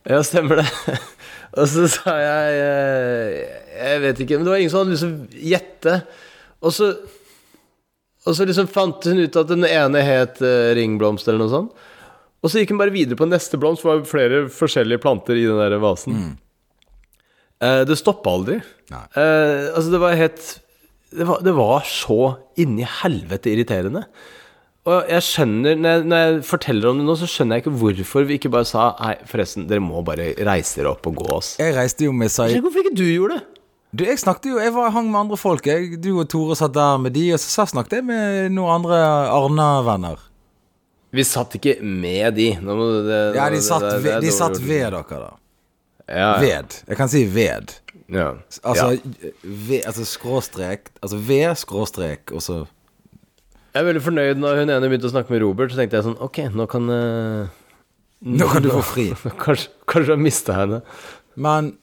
[0.09, 0.69] Ja, stemmer det.
[1.59, 3.31] Og så sa jeg eh,
[3.81, 5.97] Jeg vet ikke, men det var ingen som hadde lyst til å gjette.
[6.61, 6.93] Og så
[8.29, 11.89] Og så liksom fant hun ut at den ene het eh, ringblomst eller noe sånt.
[12.41, 15.37] Og så gikk hun bare videre på neste blomst, for det var flere forskjellige planter
[15.37, 16.37] i den der vasen.
[17.61, 18.59] Eh, det stoppa aldri.
[18.91, 19.05] Nei.
[19.15, 20.45] Eh, altså, det var helt
[21.11, 22.17] det var, det var så
[22.63, 24.05] inni helvete irriterende.
[24.89, 27.73] Og jeg skjønner når jeg, når jeg forteller om det nå, så skjønner jeg ikke
[27.83, 31.27] hvorfor vi ikke bare sa Nei, forresten, dere må bare reise dere opp og gå
[31.37, 31.51] oss.
[31.61, 33.45] Jeg reiste jo med ikke Hvorfor ikke du gjorde det?
[33.91, 35.67] Du, jeg snakket jo Jeg var, hang med andre folk.
[35.67, 39.03] Jeg, du og Tore satt der med de, og så snakket jeg med noen andre
[39.35, 40.23] Arna-venner.
[41.11, 42.53] Vi satt ikke med de.
[42.63, 42.77] Nå
[43.09, 45.33] det, Ja, de det- satt, det- det ved, de satt ved dere, da.
[46.11, 46.41] Ja, ja.
[46.43, 46.77] Ved.
[46.89, 47.77] Jeg kan si ved.
[48.11, 48.33] Ja.
[48.67, 48.99] Altså,
[49.43, 52.57] ved, altså skråstrek Altså ved skråstrek, og så
[53.71, 55.71] Jeg er veldig fornøyd når hun ene begynte å snakke med Robert.
[55.71, 57.53] Så tenkte jeg sånn Ok, nå kan uh,
[58.27, 59.07] Nå kan du få fri.
[59.45, 60.83] Kanskje, kanskje jeg mista henne.
[61.41, 61.77] Men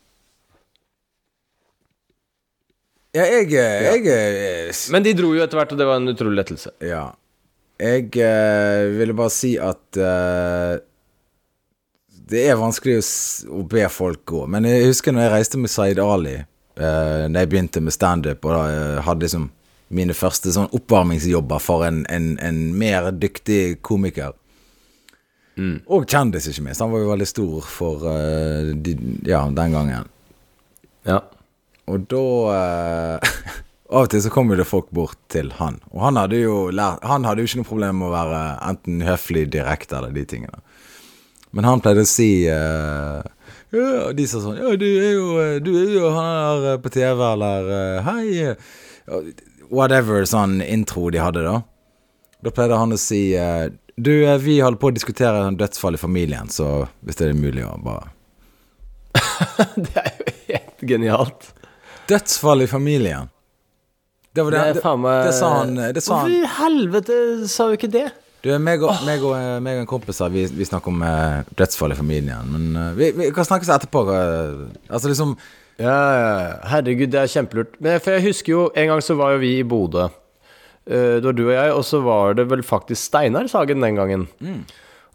[3.16, 6.38] Ja, jeg, jeg, jeg Men de dro jo etter hvert, og det var en utrolig
[6.38, 6.76] lettelse.
[6.86, 7.08] Ja.
[7.78, 10.78] Jeg eh, ville bare si at eh,
[12.28, 12.98] Det er vanskelig
[13.48, 14.46] å, be folk gå.
[14.52, 18.44] Men jeg husker når jeg reiste med Zaid Ali, eh, når jeg begynte med standup,
[18.44, 19.46] og da jeg hadde liksom
[19.98, 24.36] mine første sånn oppvarmingsjobber for en, en, en mer dyktig komiker.
[25.90, 26.84] Og kjendis, ikke minst.
[26.84, 28.94] Han var jo veldig stor for uh, de,
[29.26, 30.12] ja, den gangen.
[31.08, 31.22] Ja.
[31.88, 33.40] Og da uh,
[33.88, 35.78] Av og til så kom jo det folk bort til han.
[35.94, 39.06] Og han hadde jo lært Han hadde jo ikke noe problem med å være enten
[39.08, 40.60] høflig, direkte eller de tingene.
[41.56, 43.24] Men han pleide å si uh,
[43.74, 46.28] ja, De sa sånn Ja, du er jo, eh, du er jo han
[46.64, 47.72] der eh, på TV, eller
[48.08, 48.28] Hei.
[48.52, 49.32] eh»,
[49.68, 51.58] Whatever sånn intro de hadde, da.
[52.44, 54.12] Da pleide han å si uh, Du,
[54.44, 57.74] vi holder på å diskutere en dødsfall i familien, så hvis det er mulig å
[57.84, 58.14] bare
[59.88, 61.50] Det er jo helt genialt.
[62.08, 63.32] Dødsfall i familien.
[64.38, 64.74] Det var det, Det
[65.26, 65.76] det sa han.
[65.76, 67.16] Det sa Hvorfor i helvete
[67.50, 68.06] sa jo ikke det?
[68.48, 71.42] Du, meg og, meg og, eh, meg og en kompis vi, vi snakker om eh,
[71.60, 72.48] dødsfall i familien.
[72.54, 74.06] Men eh, vi, vi kan snakkes etterpå.
[74.14, 75.34] eh, altså liksom
[75.78, 76.54] Ja, ja, ja.
[76.72, 77.76] herregud, det er kjempelurt.
[77.84, 80.08] Men for jeg husker jo, en gang så var jo vi i Bodø.
[80.88, 84.00] Eh, Det var du og jeg, og så var det vel faktisk Steinar Sagen den
[84.00, 84.24] gangen.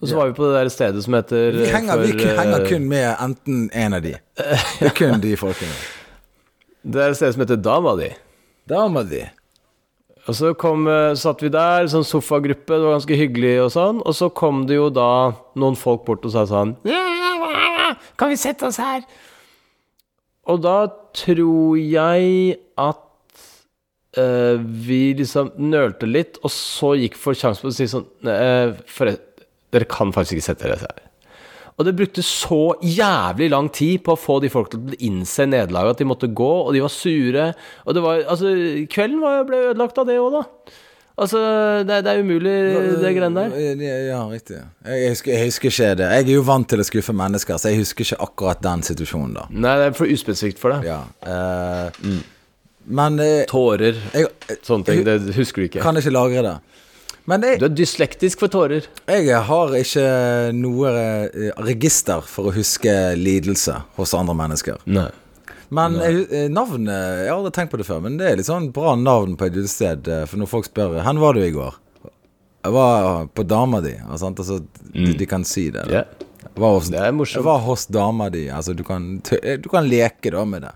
[0.02, 2.18] Og så var vi på det der stedet som heter Vi eh, henger, vi for,
[2.20, 4.16] kun- henger kun med enten en av de.
[4.36, 5.74] Det er kun de folkene.
[6.92, 8.08] Det er et sted som heter Dama di.
[8.68, 9.20] Dama di.
[10.30, 14.02] Og så kom, eh, satt vi der, sånn sofagruppe, det var ganske hyggelig og sånn.
[14.06, 16.76] Og så kom det jo da noen folk bort og sa sånn
[18.16, 19.02] Kan vi sette oss her?
[20.46, 23.08] Og da tror jeg at
[24.12, 28.74] Uh, vi liksom nølte litt, og så gikk for sjansen på å si sånn uh,
[29.72, 30.98] Dere kan faktisk ikke sette dere her.
[31.80, 35.46] Og det brukte så jævlig lang tid på å få de folk til å innse
[35.48, 37.46] nederlaget, at de måtte gå, og de var sure.
[37.86, 38.52] Og det var Altså,
[38.92, 40.42] kvelden var, ble ødelagt av det òg, da.
[41.22, 41.38] Altså,
[41.88, 42.52] det, det er umulig,
[43.02, 43.82] det greiene der.
[44.08, 44.56] Ja, riktig.
[44.84, 46.06] Jeg, jeg, husker, jeg husker ikke det.
[46.16, 49.34] Jeg er jo vant til å skuffe mennesker, så jeg husker ikke akkurat den situasjonen,
[49.36, 49.44] da.
[49.52, 50.88] Nei, det er for uspesifikt for deg.
[50.88, 51.00] Ja.
[51.28, 52.12] eh,
[53.00, 54.30] Men eh, Tårer, jeg,
[54.66, 55.82] sånne ting, det husker du ikke.
[55.84, 56.54] kan ikke lagre det.
[57.30, 58.86] Men jeg, Du er dyslektisk for tårer.
[59.06, 60.06] Jeg har ikke
[60.58, 64.80] noe eh, register for å huske lidelse hos andre mennesker.
[64.90, 65.08] Nei.
[65.72, 68.48] Men jeg, eh, navnet Jeg har aldri tenkt på det før, men det er litt
[68.50, 70.08] sånn bra navn på et utested.
[70.08, 71.78] eh, For når folk spør 'Hvor var du i går?'
[72.64, 73.94] Jeg var på dama di.
[74.08, 74.30] Altså,
[74.94, 75.82] de, de kan si det.
[75.90, 76.04] Yeah.
[76.54, 77.40] Var hos, Det er morsomt.
[77.40, 78.48] Jeg var hos dama di.
[78.50, 80.72] Altså, du kan, du kan leke da med det.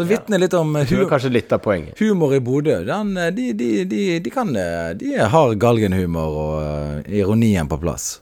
[0.00, 1.98] Så vitner litt om eh, Det er kanskje litt av poenget.
[2.00, 2.78] humor i Bodø.
[2.80, 8.14] Eh, de, de, de, de kan eh, De har galgenhumor og ironien på plass.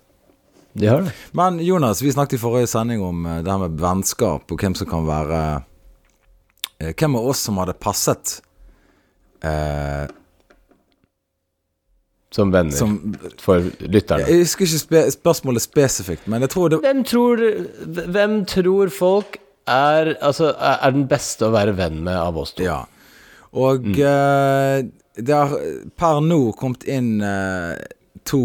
[0.79, 1.12] De har det.
[1.38, 4.91] Men Jonas, vi snakket i forrige sending om det her med vennskap, og hvem som
[4.91, 5.41] kan være
[6.83, 8.41] eh, Hvem av oss som hadde passet
[9.43, 10.07] eh,
[12.35, 12.75] Som venner.
[12.77, 12.99] som
[13.41, 14.27] For lytterne.
[14.29, 17.43] Jeg husker ikke spe spørsmålet spesifikt, men jeg tror det Hvem tror,
[18.19, 22.64] hvem tror folk er, altså, er den beste å være venn med av oss to?
[22.66, 22.83] Ja.
[23.59, 24.83] Og eh,
[25.18, 25.54] det har
[25.98, 27.74] per nå kommet inn uh,
[28.28, 28.42] to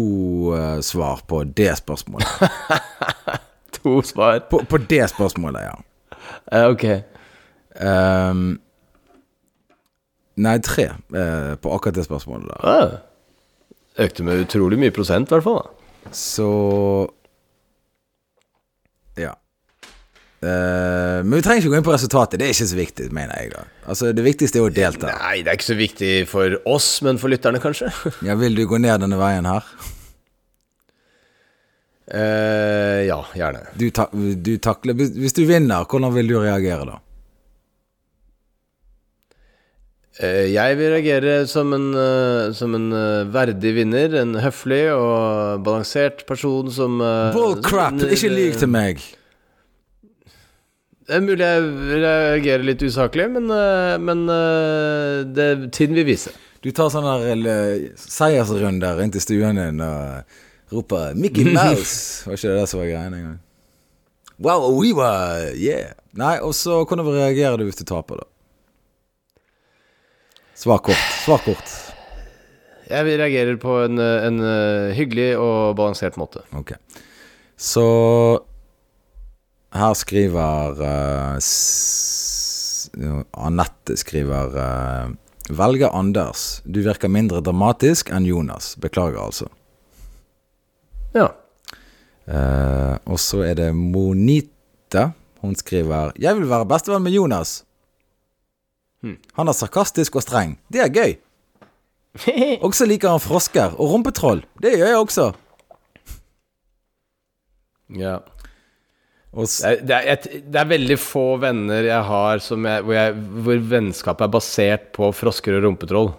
[0.54, 2.28] uh, svar på det spørsmålet.
[3.84, 4.38] To svar.
[4.48, 5.74] På, på det spørsmålet, ja.
[6.70, 6.84] Ok.
[7.76, 8.54] Um,
[10.40, 12.54] nei, tre på akkurat det spørsmålet.
[12.64, 12.94] Ah.
[14.00, 15.60] Økte med utrolig mye prosent, i hvert fall.
[16.16, 16.48] Så
[19.20, 19.34] Ja.
[20.44, 22.40] Eh, men vi trenger ikke gå inn på resultatet.
[22.40, 23.52] Det er ikke så viktig, mener jeg.
[23.54, 25.14] da Altså Det viktigste er å delta.
[25.22, 27.92] Nei, det er ikke så viktig for oss, men for lytterne, kanskje.
[28.26, 29.64] Ja, Vil du gå ned denne veien her?
[32.04, 33.62] Uh, ja, gjerne.
[33.80, 36.98] Du, ta du takler hvis, du vinner, hvordan vil du reagere da?
[40.20, 41.88] Uh, jeg vil reagere som en,
[42.52, 42.92] som en
[43.32, 44.20] verdig vinner.
[44.20, 47.56] En høflig og balansert person som eh, Bull
[48.12, 49.00] Ikke lyv til meg!
[51.04, 56.32] Det er mulig jeg reagerer litt usaklig, men, eh, men eh, det, tiden vil vise.
[56.64, 62.24] Du tar sånne eller, seiersrunder inn til stuen din og roper 'Mickey Mouse'.
[62.24, 63.40] Var ikke det det som var greia engang?
[64.38, 65.92] Wow, we were, yeah.
[66.18, 68.30] Nei, og så hvordan reagerer du hvis du taper, da?
[70.58, 71.04] Svar kort.
[71.24, 71.74] Svar kort.
[72.88, 76.44] Jeg reagerer på en, eh, en eh, hyggelig og balansert måte.
[76.56, 76.74] Ok.
[77.56, 77.84] Så
[79.74, 81.38] her skriver uh,
[83.46, 85.10] Anette skriver uh,
[85.50, 86.62] Velger Anders.
[86.64, 88.74] Du virker mindre dramatisk enn Jonas.
[88.80, 89.48] Beklager, altså.
[91.14, 91.28] Ja.
[92.24, 95.10] Uh, og så er det Monita.
[95.44, 97.64] Hun skriver Jeg vil være bestevenn med Jonas.
[99.04, 99.18] Hmm.
[99.36, 100.56] Han er sarkastisk og streng.
[100.72, 101.16] Det er gøy.
[102.64, 104.44] Og så liker han frosker og rumpetroll.
[104.62, 105.24] Det gjør jeg også.
[107.98, 108.20] ja.
[109.34, 112.94] Det er, det, er et, det er veldig få venner jeg har som jeg, hvor,
[112.94, 113.14] jeg,
[113.46, 116.12] hvor vennskapet er basert på frosker og rumpetroll.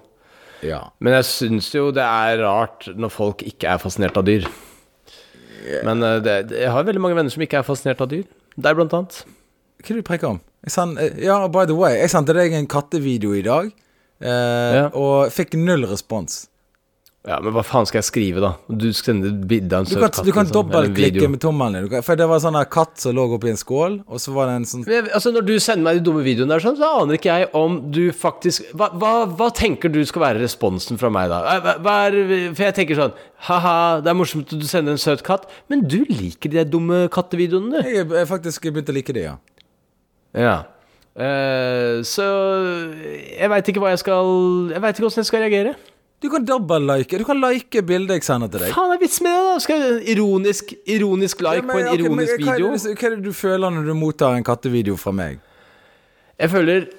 [0.65, 0.81] ja.
[0.99, 4.47] Men jeg syns jo det er rart når folk ikke er fascinert av dyr.
[5.87, 8.25] Men eh, det, jeg har veldig mange venner som ikke er fascinert av dyr.
[8.55, 9.21] Deg, blant annet.
[9.79, 10.41] Hva er det du preker om?
[10.67, 13.71] Send, eh, ja, by the way, jeg sendte deg en kattevideo i dag,
[14.21, 14.85] eh, Ja.
[14.93, 16.47] og fikk null respons.
[17.25, 18.51] Ja, Men hva faen skal jeg skrive, da?
[18.69, 20.27] Du sender bilde av en søt kan, katt.
[20.27, 23.57] du kan liksom, dobbeltklikke med tommelen For det var sånn katt som lå oppi en
[23.57, 26.21] skål, og så var det en sånn Men Altså, Når du sender meg de dumme
[26.25, 30.03] videoene der, sånn, så aner ikke jeg om du faktisk Hva, hva, hva tenker du
[30.05, 31.41] skal være responsen fra meg, da?
[31.65, 32.19] Hva, hva er,
[32.51, 33.17] for jeg tenker sånn
[33.49, 33.73] Ha-ha,
[34.05, 37.81] det er morsomt at du sender en søt katt, men du liker de dumme kattevideoene,
[37.81, 37.91] du.
[37.91, 39.35] Jeg har faktisk begynt å like det, ja.
[40.35, 40.55] Ja.
[41.15, 42.25] Uh, så
[43.37, 44.31] jeg veit ikke hva jeg skal
[44.73, 45.75] Jeg veit ikke åssen jeg skal reagere.
[46.25, 47.19] Du kan dobbeltlike.
[47.21, 48.71] Du kan like bildet jeg sender til deg.
[48.73, 49.57] Faen er vits med det, da?
[49.61, 52.55] Skal jeg ironisk, ironisk like Ja, men, på en ok, men ironisk hva er det
[52.55, 52.71] video?
[52.95, 55.37] Hva er det du føler når du mottar en kattevideo fra meg?
[56.41, 56.89] Jeg føler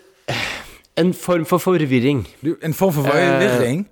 [1.02, 2.22] en form for forvirring.
[2.44, 3.84] Du, en form for Eh, forvirring?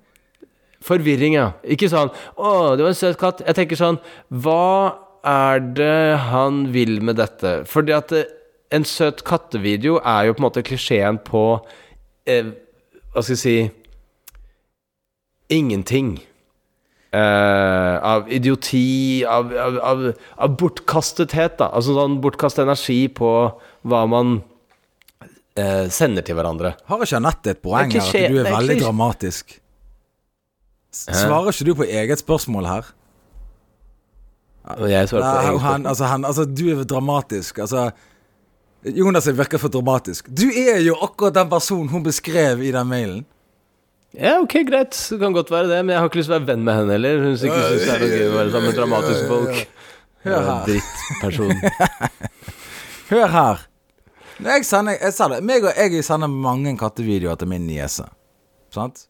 [0.85, 1.51] Forvirring, ja.
[1.63, 3.45] Ikke sånn 'Å, det var en søt katt'.
[3.45, 3.99] Jeg tenker sånn
[4.31, 4.95] Hva
[5.25, 7.65] er det han vil med dette?
[7.67, 8.23] Fordi at eh,
[8.71, 11.59] en søt kattevideo er jo på en måte klisjeen på
[12.25, 12.53] eh,
[13.11, 13.84] Hva skal jeg si
[15.53, 16.17] Ingenting.
[17.15, 20.01] Uh, av idioti, av, av, av,
[20.35, 21.69] av bortkastethet, da.
[21.71, 23.29] Altså sånn bortkastet energi på
[23.87, 24.39] hva man
[25.59, 26.73] uh, sender til hverandre.
[26.89, 28.09] Har ikke Anette et poeng er her?
[28.09, 29.55] At du er er veldig dramatisk?
[30.95, 32.91] Svarer ikke du på eget spørsmål her?
[34.89, 37.63] Jeg svarer på eget han, altså, han, altså, du er dramatisk.
[37.63, 37.89] Altså
[38.85, 40.27] Jonas virker for dramatisk.
[40.29, 43.23] Du er jo akkurat den personen hun beskrev i den mailen.
[44.15, 44.95] Ja, ok, greit.
[45.09, 46.77] Det kan godt være det, men jeg har ikke lyst til å være venn med
[46.79, 47.23] henne heller.
[47.23, 49.81] Hun syns ikke synes det er noe gøy å være sammen med dramatiske folk.
[50.25, 50.61] Hør her.
[50.69, 51.51] Drittperson.
[53.11, 53.65] Hør her.
[54.35, 58.07] Når jeg sender, jeg sa det, meg og jeg sender mange kattevideoer til min niese.
[58.73, 59.05] Sant?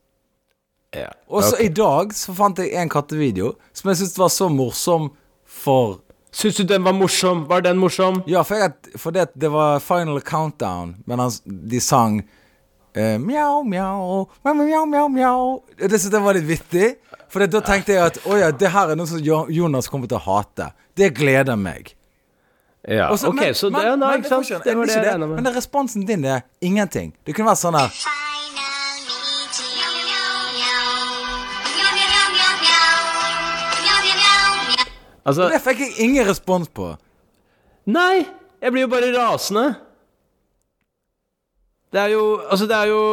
[0.95, 1.11] Ja.
[1.27, 1.63] Og så ok.
[1.65, 5.11] i dag så fant jeg en kattevideo som jeg syntes var så morsom
[5.45, 6.01] for
[6.35, 7.45] Syns du den var morsom?
[7.47, 8.17] Var den morsom?
[8.27, 12.17] Ja, for, jeg, for det, det var Final Countdown, men han, de sang
[12.95, 15.63] eh, Mjau, mjau, mjau, mjau, mjau.
[15.77, 16.95] Det syntes jeg var litt vittig.
[17.29, 20.17] For da tenkte jeg at å ja, det her er noe som Jonas kommer til
[20.17, 20.71] å hate.
[20.95, 21.93] Det gleder meg.
[22.87, 24.63] Ja, Også, ok, men- så det, men- nei, men ikke det sant?
[24.63, 27.13] Det var det jeg Men responsen din er ingenting.
[27.25, 27.89] Det kunne vært sånn her
[35.25, 36.95] Altså, Det fikk jeg ingen respons på.
[37.85, 38.25] nei!
[38.61, 39.75] Jeg blir jo bare rasende.
[41.95, 43.03] Det er jo Altså, det er jo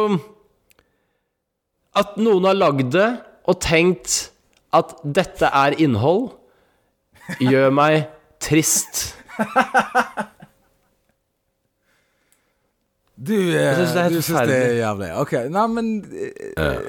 [1.95, 3.09] At noen har lagd det
[3.43, 4.29] og tenkt
[4.73, 6.31] at dette er innhold,
[7.43, 8.07] gjør meg
[8.41, 9.01] trist.
[13.13, 15.09] Du, eh, synes det er helt du syns det er jævlig.
[15.21, 15.91] Ok, nei, men
[16.57, 16.87] eh,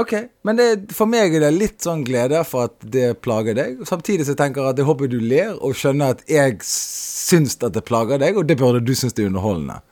[0.00, 0.14] Ok,
[0.48, 3.82] men det, for meg er det litt sånn glede for at det plager deg.
[3.84, 7.74] Samtidig så tenker jeg at jeg håper du ler og skjønner at jeg syns at
[7.76, 9.82] det plager deg, og det burde du synes det er underholdende.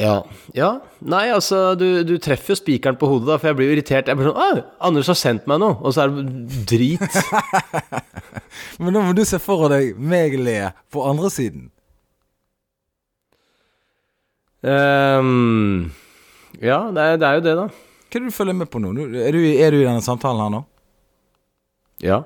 [0.00, 0.16] Ja.
[0.56, 0.70] ja.
[1.00, 4.10] Nei, altså, du, du treffer jo spikeren på hodet, da, for jeg blir jo irritert.
[4.10, 5.78] Jeg blir sånn Å, Anders har sendt meg noe!
[5.80, 7.18] Og så er det drit.
[8.82, 10.58] Men nå må du se for deg meg le
[10.92, 11.68] på andre siden.
[14.66, 15.90] Um,
[16.60, 17.66] ja, det er, det er jo det, da.
[18.06, 18.92] Hva er det du følger med på nå?
[18.96, 20.62] nå er, du, er du i denne samtalen her nå?
[22.04, 22.22] Ja.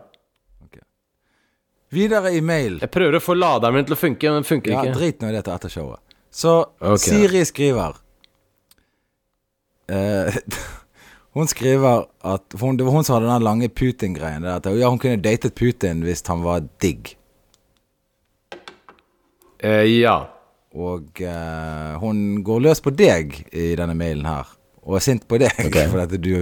[1.90, 2.78] Videre i mail.
[2.85, 4.94] Jeg prøver å få laderen min til å funke, men den funker Ja, ikke.
[4.98, 5.98] drit nå i dette etter showet.
[6.30, 6.96] Så okay.
[6.98, 7.96] Siri skriver
[9.90, 10.36] eh,
[11.34, 14.44] Hun skriver at hun, Det var hun som hadde den lange Putin-greien.
[14.44, 17.12] Ja, hun kunne datet Putin hvis han var digg.
[19.62, 20.16] Eh, ja.
[20.74, 24.50] Og eh, hun går løs på deg i denne mailen her.
[24.82, 25.86] Og er sint på deg okay.
[25.92, 26.34] fordi du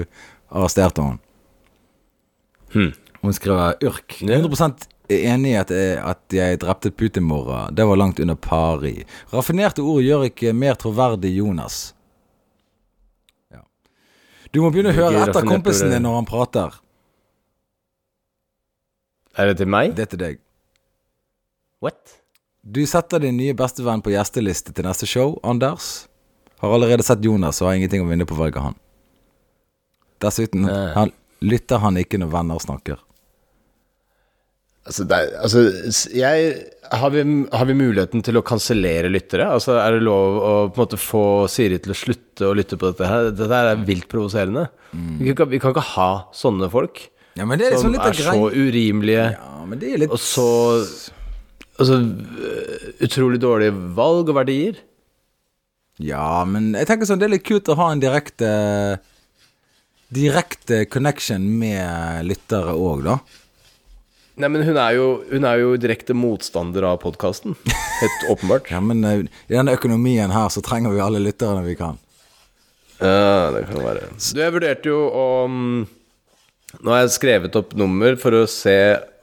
[0.48, 1.20] arresterte henne.
[2.72, 2.92] Hmm.
[3.20, 4.20] Hun skriver Yrk.
[4.22, 7.71] 100 enig i at, jeg- at jeg drepte Putin-mora.
[7.75, 9.05] Det var langt under pari.
[9.33, 11.94] Raffinerte ord gjør ikke mer troverdig Jonas.
[13.51, 13.62] Ja.
[14.53, 16.75] Du må begynne å høre etter kompisen din når han prater.
[19.38, 19.94] Er det til meg?
[19.94, 20.38] Det er til deg.
[21.81, 22.16] What?
[22.68, 26.07] Du setter din nye bestevenn på gjesteliste til neste show, Anders.
[26.59, 28.75] Har allerede sett Jonas og har ingenting å vinne på å velge han.
[30.21, 30.92] Dessuten Eh.
[30.97, 32.99] han, lytter han ikke når venner snakker.
[34.88, 35.62] Altså, det er, altså
[36.16, 36.53] jeg
[36.96, 37.22] har vi,
[37.53, 39.51] har vi muligheten til å kansellere lyttere?
[39.53, 41.22] Altså, Er det lov å på en måte få
[41.53, 43.29] Siri til å slutte å lytte på dette her?
[43.37, 44.68] Dette er vilt provoserende.
[44.94, 47.03] Vi, kan, vi kan ikke ha sånne folk
[47.37, 50.22] Ja, men det er liksom som er så urimelige Ja, men det er litt og
[50.22, 50.46] så
[51.79, 54.81] Altså øh, utrolig dårlige valg og verdier.
[56.03, 58.48] Ja, men jeg tenker sånn, det er litt kult å ha en direkte
[60.14, 63.18] Direkte connection med lyttere òg, da.
[64.38, 67.57] Nei, men hun er jo, hun er jo direkte motstander av podkasten.
[67.98, 68.68] Helt åpenbart.
[68.70, 71.98] Ja, men eh, i denne økonomien her så trenger vi alle lytterne vi kan.
[73.03, 74.09] Ja, det kan være.
[74.14, 75.61] Du, jeg vurderte jo om
[76.85, 78.74] Nå har jeg skrevet opp nummer for å se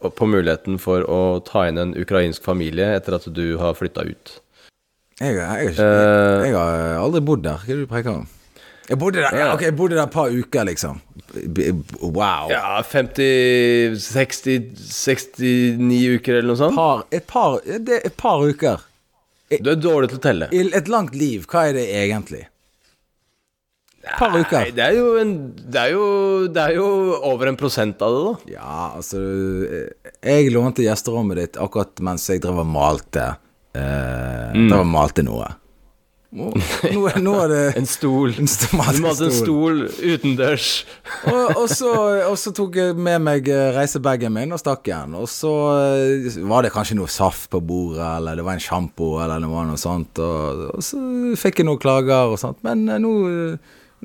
[0.01, 4.31] på muligheten for å ta inn en ukrainsk familie etter at du har flytta ut.
[5.21, 6.47] Jeg, jeg, jeg, jeg, Eh.
[6.49, 7.61] jeg har aldri bodd der.
[7.61, 8.25] Hva er det du preker om?
[8.85, 10.99] Jeg bodde der ja, ok, jeg bodde der et par uker, liksom.
[12.01, 12.51] Wow.
[12.51, 16.77] Ja, 50 60 69 uker eller noe sånt.
[16.77, 18.83] Par, et, par, det et par uker.
[19.61, 20.49] Du er dårlig til å telle.
[20.53, 22.43] Et langt liv, hva er det egentlig?
[24.05, 24.67] Et par uker.
[24.67, 26.05] Nei, det er jo en Det er jo,
[26.53, 26.87] det er jo
[27.25, 28.53] over en prosent av det, da.
[28.59, 29.21] Ja, altså
[30.21, 33.31] Jeg lånte gjesterommet ditt akkurat mens jeg drev og malte.
[33.73, 35.49] Eh, Drev og malte noe.
[36.35, 36.49] Nå,
[37.23, 38.33] nå, er det En stol.
[38.35, 38.81] en stol.
[38.97, 40.69] Du må ha en stol utendørs.
[41.31, 41.91] og, og, så,
[42.29, 45.15] og så tok jeg med meg eh, reisebagen min og stakk igjen.
[45.15, 45.53] Og så
[45.95, 49.51] eh, var det kanskje noe saft på bordet, eller det var en sjampo, eller det
[49.53, 50.19] var noe sånt.
[50.19, 50.99] Og, og så
[51.39, 52.59] fikk jeg noen klager og sånt.
[52.67, 53.15] Men eh, nå,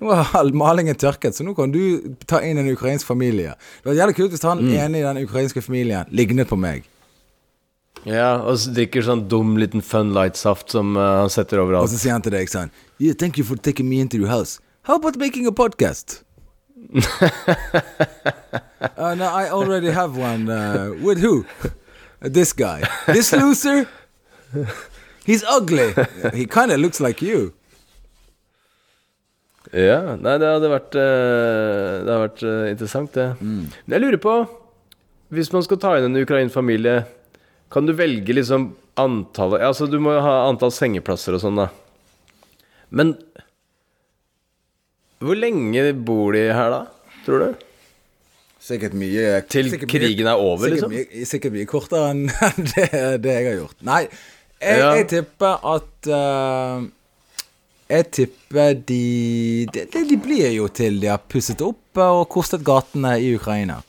[0.00, 1.82] nå har malingen tørket, så nå kan du
[2.30, 3.56] ta inn en ukrainsk familie.
[3.82, 6.86] Det var jævlig kult hvis han ene i den ukrainske familien lignet på meg.
[8.08, 11.90] Ja, og så drikker sånn dum liten Fun Light-saft som uh, han setter Og overalt.
[11.92, 14.60] så sier han til deg sånn Yeah, thank you for taking me into your house.
[14.88, 16.22] How about making a podcast?
[18.96, 20.48] uh, no, I already have one.
[20.50, 21.44] Uh, with who?
[22.20, 22.82] this guy.
[23.06, 23.86] This loser?
[25.24, 25.94] He's ugly.
[26.34, 27.52] He kind of looks like you.
[29.72, 33.26] Ja, nei, det hadde vært uh, Det hadde vært eh, interessant, det.
[33.38, 34.32] Men jeg lurer på
[35.30, 37.04] Hvis man skal ta inn en ukrainsk familie,
[37.70, 41.68] kan du velge liksom antallet Altså, du må jo ha antall sengeplasser og sånn, da.
[42.90, 43.14] Men
[45.20, 46.80] hvor lenge bor de her, da?
[47.26, 47.66] Tror du?
[48.60, 50.94] Sikkert mye Til sikkert krigen er over, sikkert liksom?
[50.96, 52.22] Mye, sikkert mye kortere enn
[52.72, 52.86] det,
[53.24, 53.76] det jeg har gjort.
[53.88, 54.00] Nei,
[54.60, 54.88] jeg, Ja.
[54.98, 56.82] jeg tipper at uh,
[57.90, 63.14] Jeg tipper de de- De blir jo til de har pusset opp og kostet gatene
[63.20, 63.80] i Ukraina.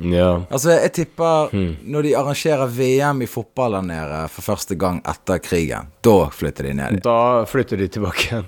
[0.00, 0.42] Ja.
[0.48, 1.76] Altså, jeg tipper Hmm.
[1.84, 6.64] når de arrangerer VM i fotball der nede for første gang etter krigen, da flytter
[6.64, 7.02] de ned.
[7.04, 8.44] Da flytter de tilbake igjen.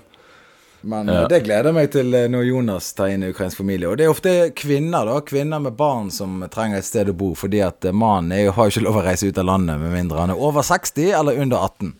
[0.84, 1.22] Men ja.
[1.28, 3.88] det gleder meg til eh, når Jonas tar inn ukrainsk familie.
[3.88, 7.30] Og det er ofte kvinner da, kvinner med barn som trenger et sted å bo,
[7.34, 10.20] fordi at eh, mannen har jo ikke lov å reise ut av landet med mindre
[10.20, 11.94] han er over 60 eller under 18.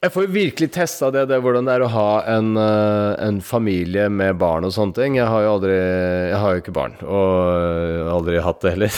[0.00, 3.40] Jeg får jo virkelig testa det, det, hvordan det er å ha en, eh, en
[3.44, 5.18] familie med barn og sånne ting.
[5.18, 8.96] Jeg har jo aldri Jeg har jo ikke barn, og eh, aldri hatt det heller.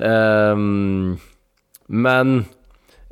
[0.00, 1.20] um,
[2.06, 2.32] men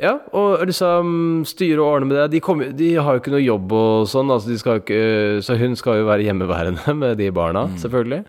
[0.01, 2.27] Ja, og liksom styre og ordne med det.
[2.39, 5.05] De, kom, de har jo ikke noe jobb og sånn, altså de skal ikke,
[5.45, 8.25] så hun skal jo være hjemmeværende med de barna, selvfølgelig,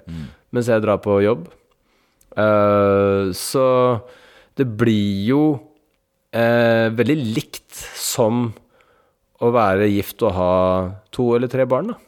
[0.51, 1.47] mens jeg drar på jobb.
[2.35, 3.67] Uh, så
[4.59, 5.43] det blir jo
[6.35, 8.49] uh, veldig likt som
[9.39, 10.53] å være gift og ha
[11.15, 11.99] to eller tre barn, da.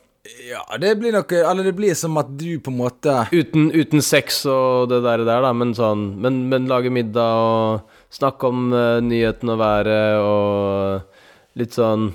[0.46, 4.04] Ja, det blir noe Eller det blir som at du på en måte Uten, uten
[4.06, 8.68] sex og det der, der da, men sånn Men, men lage middag og snakke om
[8.70, 12.12] uh, nyhetene og været og litt sånn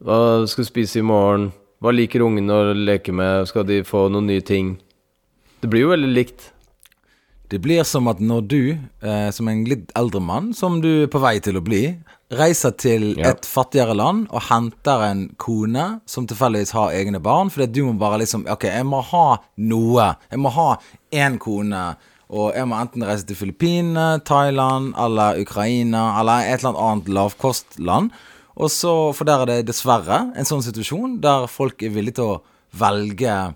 [0.00, 0.16] Hva
[0.48, 1.50] skal du spise i morgen?
[1.84, 3.44] Hva liker ungene å leke med?
[3.50, 4.78] Skal de få noen nye ting?
[5.60, 6.48] Det blir jo veldig likt.
[7.52, 8.60] Det blir som at når du,
[9.04, 11.98] eh, som en litt eldre mann, som du er på vei til å bli,
[12.32, 13.28] reiser til Ja.
[13.30, 17.98] et fattigere land og henter en kone som tilfeldigvis har egne barn, fordi du må
[17.98, 20.16] bare liksom Ok, jeg må ha noe.
[20.30, 20.78] Jeg må ha
[21.12, 21.96] én kone.
[22.30, 28.10] Og jeg må enten reise til Filippinene, Thailand eller Ukraina eller et eller annet lavkostland.
[28.56, 32.24] Og så, for der er det dessverre en sånn situasjon der folk er villige til
[32.24, 32.40] å
[32.78, 33.54] velge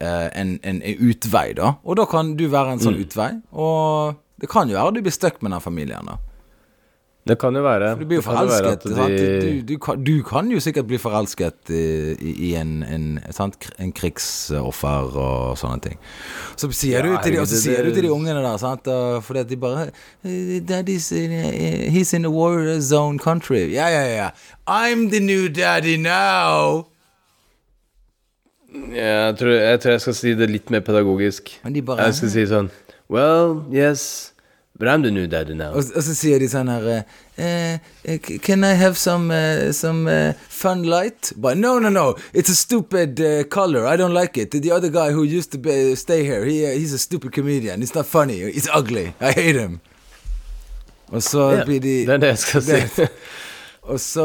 [0.00, 1.74] en, en, en utvei, da.
[1.84, 3.30] Og da kan du være en sånn utvei.
[3.52, 6.18] Og det kan jo være du blir stuck med den familien, da.
[7.28, 7.90] Det kan jo være.
[8.00, 8.82] Du blir jo forelsket.
[8.82, 11.82] de- Du, du, kan, du kan jo sikkert bli forelsket i,
[12.48, 13.20] i, en, en,
[13.78, 15.98] en krigsoffer og sånne ting.
[16.56, 18.88] Så sier du Ja, til de, så sier det- du til de ungene der, sant?
[19.22, 19.90] fordi at de bare
[20.24, 23.68] eh, Daddy's in, eh, He's in a war zone country.
[23.74, 24.30] Ja, ja, ja.
[24.66, 26.86] I'm the new daddy now.
[28.72, 31.50] Jeg, tror, jeg tror jeg skal si det litt mer pedagogisk.
[31.62, 32.70] Bare Jeg skal si sånn
[33.10, 34.32] Well, yes,
[34.78, 35.72] but I'm the new daddy now.
[35.74, 40.32] Og, og så sier de sånn her uh, Can I have some, uh, some uh,
[40.48, 41.32] fun light?
[41.36, 42.14] But no, no, no.
[42.32, 43.18] It's a stupid
[43.50, 43.86] color.
[43.86, 44.52] I don't like it.
[44.52, 47.82] The other guy who used to be, stay here, he, he's a stupid comedian.
[47.82, 48.40] It's not funny.
[48.40, 49.14] It's ugly.
[49.20, 49.80] I hate him.
[51.10, 53.06] Og så yeah, blir de det er det jeg skal si.
[53.90, 54.24] Og så,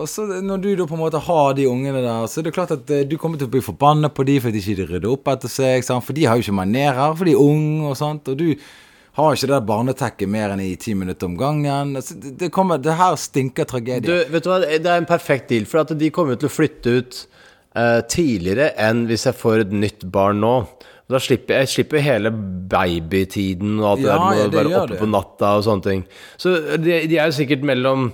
[0.00, 2.54] og så når du da på en måte har de ungene der, så er det
[2.56, 5.28] klart at eh, du kommer til å bli forbanna på de fordi ikke rydder opp
[5.34, 6.06] etter seg, sant?
[6.06, 8.48] for de har jo ikke manerer, for de er unge og sånt, og du
[9.14, 11.92] har ikke det barnetekket mer enn i ti minutter om gangen.
[12.00, 14.08] Altså, det, kommer, det her stinker tragedie.
[14.08, 16.54] Du, vet du hva, det er en perfekt deal, for at de kommer til å
[16.54, 17.20] flytte ut
[17.78, 20.56] uh, tidligere enn hvis jeg får et nytt barn nå.
[21.12, 24.92] Da slipper jeg slipper hele babytiden og alt det der med ja, å være oppe
[24.94, 25.00] det.
[25.04, 26.06] på natta og sånne ting.
[26.40, 28.08] Så de, de er jo sikkert mellom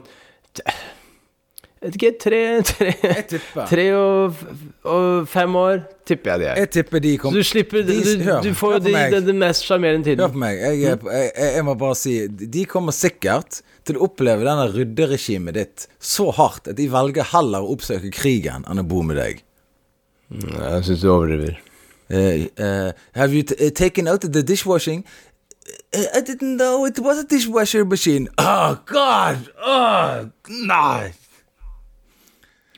[1.80, 2.90] vet ikke, tre, tre,
[3.70, 4.42] tre og,
[4.84, 6.60] og fem år, tipper jeg de er.
[6.60, 9.40] Jeg tipper de Så du slipper Du, de, du, hør, du får jo de, den
[9.40, 10.60] mest sjarmerende Hør på meg.
[10.60, 14.68] Jeg, er jeg, jeg, jeg må bare si De kommer sikkert til å oppleve denne
[14.74, 19.16] rydderegimet ditt så hardt at de velger heller å oppsøke krigen enn å bo med
[19.18, 19.40] deg.
[20.30, 21.56] Jeg syns du overdriver.
[22.10, 25.04] Uh, uh, have you t uh, taken out the dishwashing?
[25.92, 28.28] I didn't know it was a dishwasher machine.
[28.38, 29.50] Oh, God!
[29.58, 31.12] Oh, nei!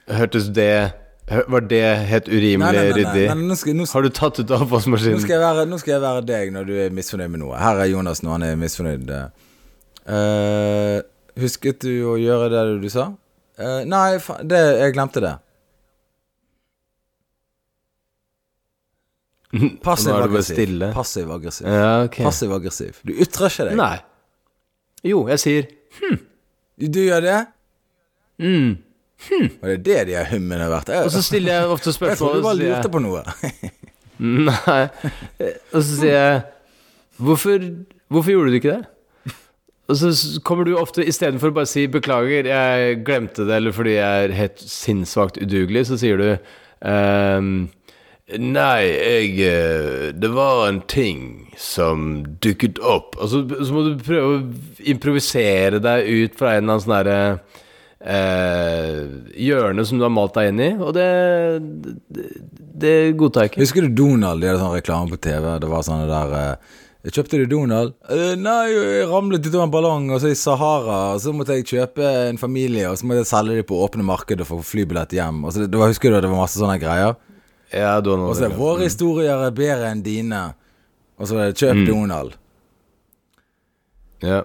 [0.09, 0.93] Hørtes det
[1.49, 3.29] Var det helt urimelig ryddig?
[3.93, 6.73] Har du tatt ut nå, skal jeg være, nå skal jeg være deg når du
[6.83, 7.57] er misfornøyd med noe.
[7.57, 9.13] Her er Jonas når han er misfornøyd.
[10.03, 10.99] Uh,
[11.41, 13.13] husket du å gjøre det du sa?
[13.61, 15.37] Uh, nei, fa det, jeg glemte det.
[15.39, 15.41] Nå er du
[19.31, 19.42] bare
[19.85, 20.81] Passiv-aggressiv.
[20.95, 21.67] Passiv-aggressiv.
[21.69, 22.25] Ja, okay.
[22.25, 23.01] Passiv-aggressiv.
[23.05, 23.77] Du ytrer ikke deg.
[23.77, 23.99] Nei.
[25.05, 25.67] Jo, jeg sier
[26.01, 27.41] Du, du gjør det?
[28.43, 28.71] mm.
[29.63, 30.89] Og det er det de hummene har vært.
[30.91, 33.21] Jeg, Og så stiller jeg ofte jeg tror spørsmål, du bare lurte på noe.
[34.49, 34.81] Nei.
[35.73, 36.41] Og så sier jeg
[37.23, 37.69] Hvorfor,
[38.11, 39.37] hvorfor gjorde du ikke det?
[39.93, 40.11] Og så
[40.47, 44.35] kommer du ofte istedenfor å bare si 'beklager, jeg glemte det', eller fordi jeg er
[44.39, 46.29] helt sinnssvakt udugelig, så sier du
[46.89, 47.69] ehm,
[48.41, 53.17] Nei, jeg eh, Det var en ting som dukket opp.
[53.21, 53.43] Og så,
[53.75, 54.45] må du prøve å
[54.89, 57.19] improvisere deg ut fra en eller annen sånn derre
[58.01, 59.03] eh,
[59.39, 61.09] hjørne som du har malt deg inn i, og det
[62.09, 62.29] Det,
[62.83, 63.65] det godtar jeg ikke.
[63.67, 64.43] Husker du Donald?
[64.43, 65.53] De hadde sånn reklame på TV.
[65.63, 67.97] Det var sånne der eh, Kjøpte du Donald?
[68.15, 71.17] «Eh, nei, jeg ramlet ut av en ballong, og så i Sahara.
[71.17, 74.07] Og så måtte jeg kjøpe en familie, og så måtte jeg selge dem på åpne
[74.07, 75.41] markedet for flybillett hjem.
[75.43, 77.19] Og så det, det var, husker du at det var masse sånne greier?
[77.73, 78.29] Ja, Donald.
[78.31, 80.43] Og så er det, våre historier er bedre enn dine.
[81.19, 82.35] Og så er det kjøp Donald.
[84.23, 84.43] Ja.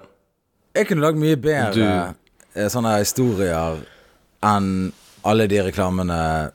[0.77, 3.81] Jeg kunne lagd mye bedre Du- eh, sånne historier
[4.43, 4.91] enn
[5.25, 6.51] alle de reklamene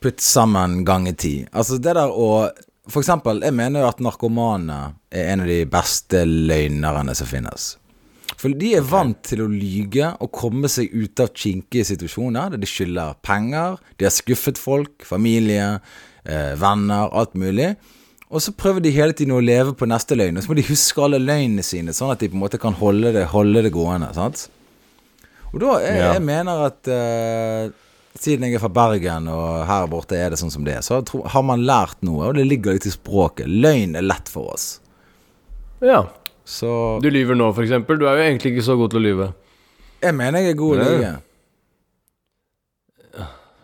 [0.00, 1.46] putt sammen ganger ti.
[1.52, 2.50] Altså det der å
[2.88, 7.76] For eksempel, jeg mener jo at narkomane er en av de beste løgnerne som finnes.
[8.42, 12.62] For de er vant til å lyge og komme seg ut av kinkige situasjoner der
[12.62, 15.76] de skylder penger, de har skuffet folk, familie,
[16.26, 17.76] eh, venner, alt mulig.
[18.32, 20.64] Og så prøver de hele tiden å leve på neste løgn, og så må de
[20.66, 23.72] huske alle løgnene sine, sånn at de på en måte kan holde det, holde det
[23.74, 24.08] gående.
[24.16, 24.48] sant?
[25.52, 26.12] Og da jeg, Ja.
[26.14, 27.70] jeg mener at eh,
[28.18, 31.04] siden jeg er fra Bergen, og her borte er det sånn som det er, så
[31.28, 33.46] har man lært noe, og det ligger litt i språket.
[33.46, 34.80] Løgn er lett for oss.
[35.82, 36.06] Ja.
[36.52, 37.96] Så Du lyver nå, eksempel.
[38.00, 39.28] Du er jo egentlig ikke så god til å lyve.
[40.02, 41.12] jeg mener jeg er god til å lyve.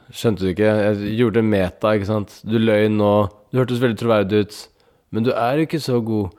[0.09, 0.69] Skjønte du ikke?
[0.87, 2.39] Jeg gjorde meta, ikke sant.
[2.49, 3.13] Du løy nå.
[3.53, 4.57] Du hørtes veldig troverdig ut,
[5.13, 6.31] men du er ikke så god.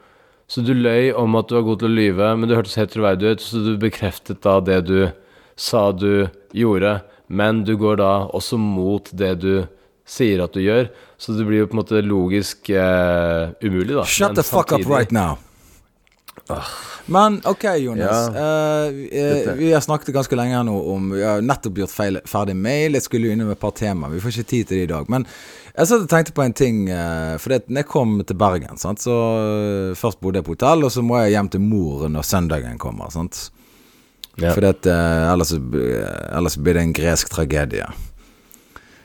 [0.49, 2.93] Så du løy om at du var god til å lyve, men du hørtes helt
[2.95, 5.11] troverdig ut, så du bekreftet da det du
[5.59, 6.25] sa du
[6.57, 6.95] gjorde,
[7.29, 9.51] men du går da også mot det du
[10.09, 10.89] sier at du gjør,
[11.21, 14.07] så det blir jo på en måte logisk eh, umulig, da.
[14.09, 15.37] Shut the fuck up right now.
[17.09, 18.29] Men ok, Jonas.
[18.35, 18.85] Ja.
[18.85, 22.19] Eh, vi- eh, vi har snakket ganske lenge nå om Vi har nettopp gjort feil,
[22.25, 22.93] ferdig mail.
[22.93, 24.11] Jeg skulle jo innom et par temaer.
[24.13, 25.09] Vi får ikke tid til det i dag.
[25.09, 25.25] Men
[25.77, 26.89] jeg satt og tenkte på en ting.
[26.89, 29.15] eh, For det, når jeg kom til Bergen, sant, så
[29.91, 32.77] eh, først bodde jeg på hotell, og så må jeg hjem til mor når søndagen
[32.77, 33.09] kommer.
[33.11, 33.49] Sant?
[34.37, 34.53] Ja.
[34.53, 37.85] For det, ellers, ellers blir det en gresk tragedie.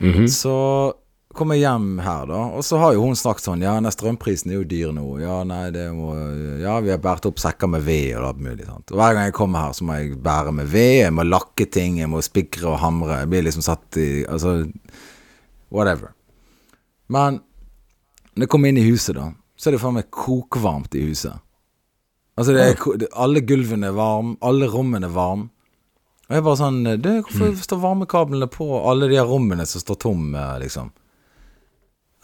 [0.00, 0.26] Mhm.
[0.28, 0.92] Så
[1.36, 4.52] kom jeg hjem her, da, og så har jo hun snakket sånn Ja, nei, strømprisen
[4.52, 5.04] er jo dyr nå.
[5.22, 6.12] Ja, nei, det må
[6.62, 8.66] Ja, vi har båret opp sekker med ved og alt mulig.
[8.68, 8.92] sånt.
[8.92, 10.92] Og hver gang jeg kommer her, så må jeg bære med ved.
[11.04, 13.20] Jeg må lakke ting, jeg må spikre og hamre.
[13.22, 14.70] Jeg blir liksom satt i Altså
[15.74, 16.14] whatever.
[17.08, 17.40] Men
[18.34, 21.40] når jeg kommer inn i huset, da, så er det faen meg kokvarmt i huset.
[22.34, 25.50] Altså, det er, alle gulvene er varme, alle rommene er varme.
[26.24, 29.98] Og jeg er bare sånn det, Hvorfor står varmekablene på alle de rommene som står
[30.06, 30.88] tomme, liksom?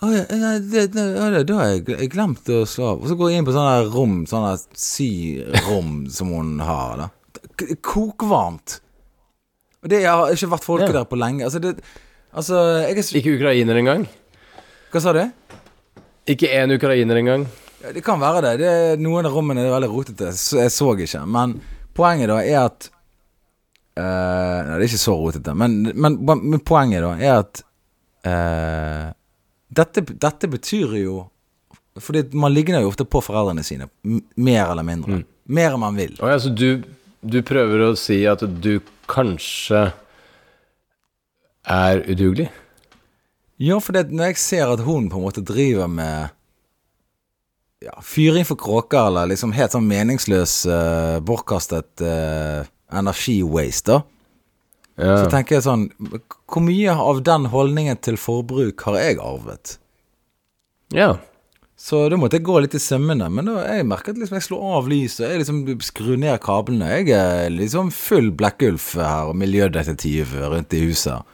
[0.01, 3.03] Å ja, nei, det, det, ja, det, da har jeg, glemt å slå av.
[3.05, 7.09] Og så går jeg inn på sånne rom, sånne syrom som hun har, da.
[7.61, 8.79] K- Kokvarmt.
[9.85, 11.01] Og det har ikke vært folket Ja.
[11.03, 11.45] der på lenge.
[11.49, 11.77] Altså, det
[12.31, 12.55] Altså,
[12.87, 14.05] jeg er Ikke ukrainer engang?
[14.93, 15.25] Hva sa du?
[16.31, 17.47] Ikke én ukrainer engang?
[17.83, 18.53] Ja, Det kan være det.
[18.61, 21.25] det noen av rommene er veldig rotete, så jeg så ikke.
[21.27, 21.57] Men
[21.97, 22.87] poenget da er at
[23.99, 25.55] uh, Nei, det er ikke så rotete.
[25.59, 27.63] Men, men, men poenget da er at
[28.29, 29.09] eh,
[29.71, 31.17] dette, dette betyr jo
[32.01, 33.89] Fordi man ligner jo ofte på foreldrene sine,
[34.39, 35.23] mer eller mindre.
[35.51, 36.15] Mer enn man vil.
[36.23, 36.85] Å ja, så du,
[37.21, 38.77] du prøver å si at du
[39.11, 39.89] kanskje
[41.67, 42.47] er udugelig?
[43.61, 46.31] Ja, for det, når jeg ser at hun på en måte driver med
[47.85, 52.63] ja, fyring for kråker, eller liksom helt sånn meningsløs, uh, bortkastet uh,
[52.97, 54.01] energi-waste, da.
[55.01, 55.15] Ja.
[55.17, 55.87] Så tenker jeg sånn
[56.51, 59.77] Hvor mye av den holdningen til forbruk har jeg arvet?
[60.95, 61.17] ja.
[61.81, 63.31] Så da måtte jeg gå litt i sømmene.
[63.33, 66.91] Men da jeg merket liksom jeg slår av lyset, jeg liksom skrur ned kablene.
[66.93, 71.25] Jeg er liksom full Blekkulf her og miljødetektiv rundt i huset.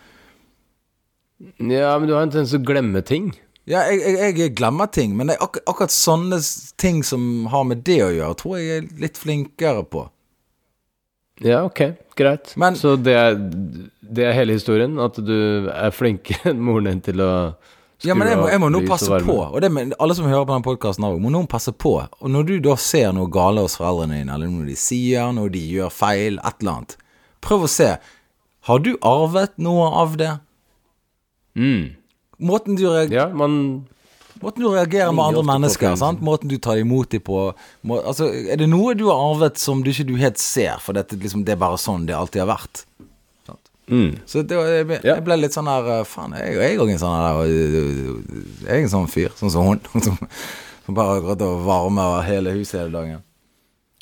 [1.58, 3.32] ja, men du har en tendens til å glemme ting.
[3.66, 6.38] Ja, jeg, jeg, jeg glemmer ting, men er ak akkurat sånne
[6.78, 10.04] ting som har med det å gjøre, tror jeg jeg er litt flinkere på.
[11.42, 11.88] Ja, ok,
[12.18, 12.52] greit.
[12.56, 13.34] Men- så det er,
[14.02, 14.98] det er hele historien?
[15.02, 17.30] At du er flinkere enn moren din til å
[17.96, 19.70] skru Ja, men jeg må, jeg må av nå lys og passe på, og det
[19.72, 21.94] med alle som hører på den podkasten òg, må noen passe på.
[22.20, 25.48] Og når du da ser noe gale hos foreldrene dine, eller noe de sier, noe
[25.52, 26.96] de gjør feil, et eller annet,
[27.44, 27.92] prøv å se.
[28.68, 30.32] Har du arvet noe av det?
[31.56, 31.94] Mm.
[32.42, 33.86] Måten du, reagerer Ja, man
[34.42, 36.20] måten du reagerer med andre mennesker, sant?
[36.24, 37.40] måten du tar imot dem på
[37.82, 40.92] må, altså, Er det noe du har arvet som du ikke du helt ser, for
[40.98, 42.84] dette, liksom, det er bare sånn det alltid har vært?
[43.88, 44.16] mm.
[44.26, 46.90] Så det, jeg, ble- jeg ble litt sånn her eh, Faen, jeg jeg er òg
[46.90, 48.16] en sånn her øh,
[48.66, 49.80] Jeg er en sånn fyr, sånn som hun.
[50.06, 50.18] Som,
[50.86, 53.22] som bare går til å varme hele huset hele dagen.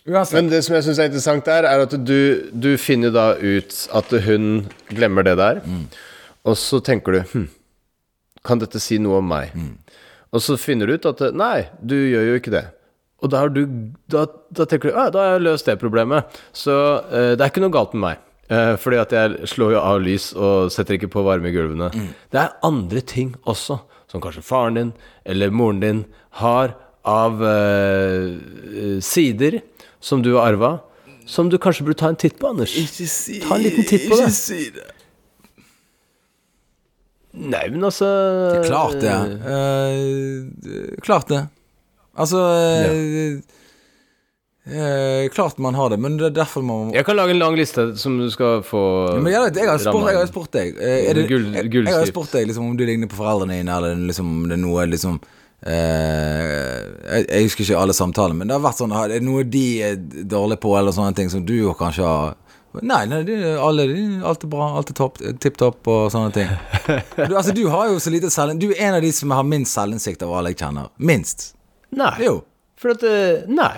[0.04, 0.34] Uansett.
[0.36, 3.76] Men det som jeg syns er interessant der, er at du, du finner da ut
[3.96, 5.86] at hun glemmer det der, Mm.
[6.44, 7.46] og så tenker du hm,
[8.44, 9.54] Kan dette si noe om meg?
[9.56, 9.70] Mm.
[10.34, 12.64] Og så finner du ut at nei, du gjør jo ikke det.
[13.24, 13.62] Og da, har du,
[14.10, 16.38] da, da tenker du at da har jeg løst det problemet.
[16.52, 16.74] Så
[17.08, 18.24] eh, det er ikke noe galt med meg.
[18.52, 21.88] Eh, fordi at jeg slår jo av lys og setter ikke på varme i gulvene.
[21.94, 22.10] Mm.
[22.34, 23.78] Det er andre ting også,
[24.10, 24.90] som kanskje faren din
[25.24, 26.02] eller moren din
[26.42, 26.74] har
[27.08, 29.60] av eh, sider
[30.04, 30.74] som du har arva,
[31.24, 32.74] som du kanskje burde ta en titt på, Anders.
[32.76, 34.28] Ikke si Ta en liten titt på det.
[34.36, 34.90] si det.
[37.34, 38.06] Nei, men altså
[38.62, 39.14] Klart det.
[39.42, 41.40] Uh, klart det.
[42.14, 42.92] Altså ja.
[44.70, 47.56] uh, Klart man har det, men det er derfor man Jeg kan lage en lang
[47.58, 48.82] liste som du skal få
[49.18, 52.06] Ja, jeg, jeg, har spurt, jeg har spurt deg er det, Gull- jeg, jeg har
[52.06, 54.86] spurt deg liksom, om du ligner på foreldrene dine, eller liksom, om det er noe
[54.92, 56.80] liksom uh,
[57.10, 59.66] jeg, jeg husker ikke alle samtalene, men det har vært sånn Er det noe de
[59.90, 62.38] er dårlige på, eller sånne ting som du kanskje har
[62.82, 63.84] Nei, nei det, alle,
[64.26, 66.48] alt er bra, alt er topp, tipp topp og sånne ting.
[67.28, 68.64] Du, altså, du har jo så lite selvinnsikt.
[68.64, 70.90] Du er en av de som har minst selvinnsikt av alle jeg kjenner.
[70.98, 71.52] Minst.
[71.94, 72.12] Nei.
[72.24, 72.40] Jo.
[72.80, 73.74] For at eh, Nei.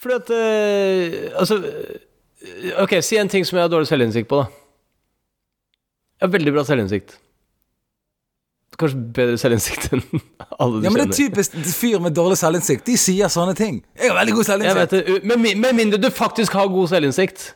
[0.00, 1.60] For at eh, Altså
[2.82, 4.48] Ok, si en ting som jeg har dårlig selvinnsikt på, da.
[6.18, 7.14] Jeg har veldig bra selvinnsikt.
[8.80, 10.02] Kanskje bedre selvinnsikt enn
[10.56, 12.86] alle du Ja, men det er typisk fyr med dårlig selvinnsikt.
[12.88, 13.82] De sier sånne ting.
[13.98, 15.26] Jeg har veldig god selvinnsikt.
[15.28, 17.52] med, med mindre du faktisk har god selvinnsikt.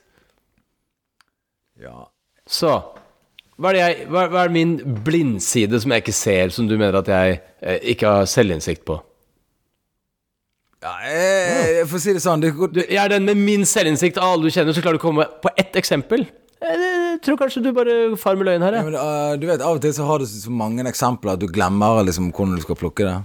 [1.82, 2.06] Ja.
[2.46, 2.78] Så
[3.56, 4.74] hva er, det jeg, hva, hva er min
[5.04, 8.98] blindside som jeg ikke ser, som du mener at jeg eh, ikke har selvinnsikt på?
[10.84, 14.20] Ja, jeg, for å si det sånn det, Du, jeg er den med min selvinnsikt
[14.20, 16.26] av alle du kjenner, så klarer du å komme på ett eksempel.
[16.60, 19.78] Jeg, jeg tror kanskje du bare farmer løgn her, ja, men, uh, Du vet, Av
[19.78, 22.78] og til så har du så mange eksempler at du glemmer liksom hvordan du skal
[22.80, 23.16] plukke det.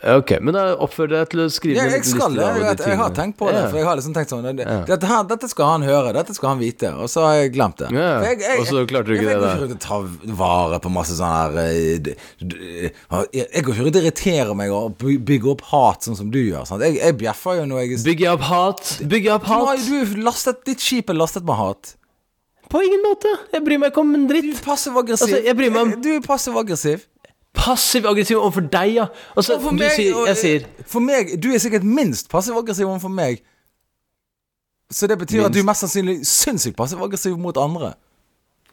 [0.00, 2.40] Ok, men da oppfører jeg deg til å skrive Ja, jeg skal det.
[2.40, 3.64] Jeg, Jeg, jeg har tenkt på det.
[3.68, 6.54] For jeg har liksom tenkt sånn det, dette, her, dette skal han høre, dette skal
[6.54, 6.88] han vite.
[6.96, 7.90] Og så har jeg glemt det.
[7.92, 9.50] Ja, For jeg, og så klarte du ikke jeg, det, da.
[9.50, 13.66] Jeg går ikke rundt og tar vare på masse sånn her eh, d- Jeg jeg
[13.66, 16.64] går ikke rundt og irriterer meg og by- bygger opp hat sånn som du gjør.
[16.72, 16.80] Sant?
[16.88, 18.96] Jeg, jeg bjeffer jo når jeg Bygger opp hat?
[19.04, 19.84] Bygger opp hat?
[19.84, 21.94] Du, du lastet, Ditt skip er lastet med hat.
[22.70, 23.28] På ingen måte.
[23.52, 24.60] Jeg bryr meg ikke om en Du er dritt.
[24.64, 25.26] passiv-aggressiv.
[25.28, 27.04] Altså, jeg bryr meg om- Du er passiv-aggressiv.
[27.60, 29.06] Passiv-aggressiv overfor deg, ja.
[29.36, 33.12] Altså, for meg, du sier Jeg sier For meg Du er sikkert minst passiv-aggressiv overfor
[33.12, 33.42] meg.
[34.90, 37.94] Så det betyr at du er mest sannsynlig sinnssykt passiv-aggressiv mot andre.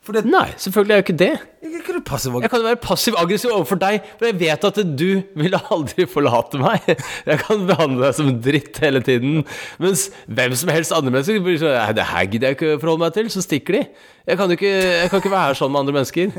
[0.07, 1.31] Det Nei, selvfølgelig er jeg ikke det.
[1.67, 5.21] Ikke er du Jeg kan kan være passiv-aggressiv overfor deg, for jeg vet at du
[5.35, 6.79] vil aldri forlate meg.
[7.27, 9.43] Jeg kan behandle deg som dritt hele tiden.
[9.79, 13.03] Mens hvem som helst andre mennesker blir sånn «Nei, Det her gidder jeg ikke forholde
[13.03, 13.29] meg til.
[13.33, 13.83] Så stikker de.
[14.27, 14.71] Jeg kan ikke,
[15.01, 16.31] jeg kan ikke være sånn med andre mennesker.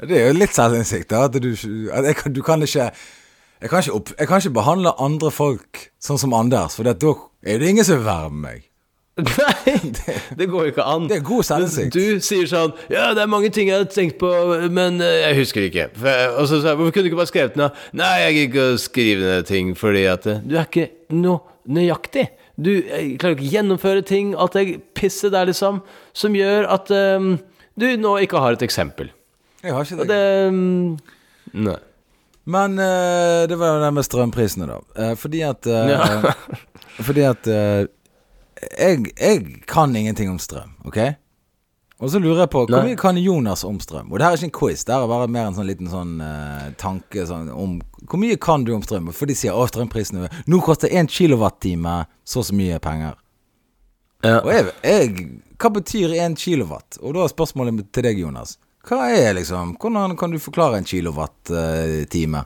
[0.00, 1.12] Det er jo litt selvinnsikt.
[1.12, 1.50] At du,
[1.92, 2.90] at jeg, du kan ikke
[3.60, 6.94] jeg kan ikke, opp, jeg kan ikke behandle andre folk sånn som Anders, for da
[6.96, 8.62] er det ingen som vil være med meg.
[9.20, 9.74] Nei,
[10.38, 11.04] det går jo ikke an.
[11.10, 11.92] Det er god selvinnsikt.
[11.92, 14.30] Du sier sånn Ja, det er mange ting jeg har tenkt på,
[14.72, 15.88] men eh, jeg husker ikke.
[15.98, 18.48] For- Og så sa jeg Hvorfor kunne du ikke bare skrevet ned Nei, jeg gidder
[18.48, 20.86] ikke å skrive ned ting fordi at eh, Du er ikke
[21.18, 22.30] noe nøyaktig.
[22.56, 25.82] Du eh, klarer ikke å gjennomføre ting, alt det pisset der, liksom,
[26.16, 26.88] som gjør at
[27.20, 27.34] um,
[27.76, 29.12] du nå ikke har et eksempel.
[29.60, 30.08] Jeg har ikke det.
[30.08, 30.98] det mm,
[31.66, 31.78] Nei.
[32.50, 34.78] Men uh, det var jo det med strømprisene, da.
[34.96, 36.34] Uh, fordi at uh, Ja.
[37.00, 37.86] Fordi at jeg,
[39.16, 40.98] jeg kan ingenting om strøm, OK?
[42.00, 44.10] Og så lurer jeg på hvor mye kan Jonas om strøm?
[44.12, 45.88] Og det her er ikke en quiz, det her er bare mer en sånn liten
[45.88, 46.18] sånn
[46.76, 49.08] tanke sånn om Hvor mye kan du om strøm?
[49.16, 53.16] For de sier å, strømprisene Nå koster én kilowattime så og så mye penger.
[54.26, 54.42] Ja.
[54.42, 57.00] Og jeg, jeg Hva betyr én kilowatt?
[57.00, 58.58] Og da er spørsmålet til deg, Jonas.
[58.88, 62.44] Hva er liksom Hvordan kan du forklare en kilowatt-time?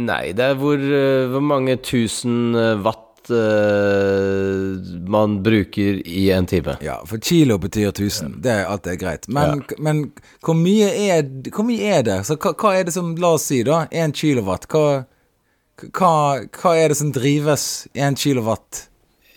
[0.00, 4.78] Nei, det er hvor, eh, hvor mange tusen eh, watt eh,
[5.12, 6.78] man bruker i en time.
[6.80, 8.38] Ja, for kilo betyr 1000.
[8.42, 9.28] Det er alt er greit.
[9.28, 10.06] Men, men
[10.40, 12.22] hvor mye er Hvor mye er det?
[12.24, 13.84] Så hva, hva er det som La oss si, da.
[13.90, 14.64] 1 kilowatt.
[14.72, 15.04] Hva,
[15.90, 16.14] hva,
[16.56, 18.86] hva er det som drives 1 kilowatt?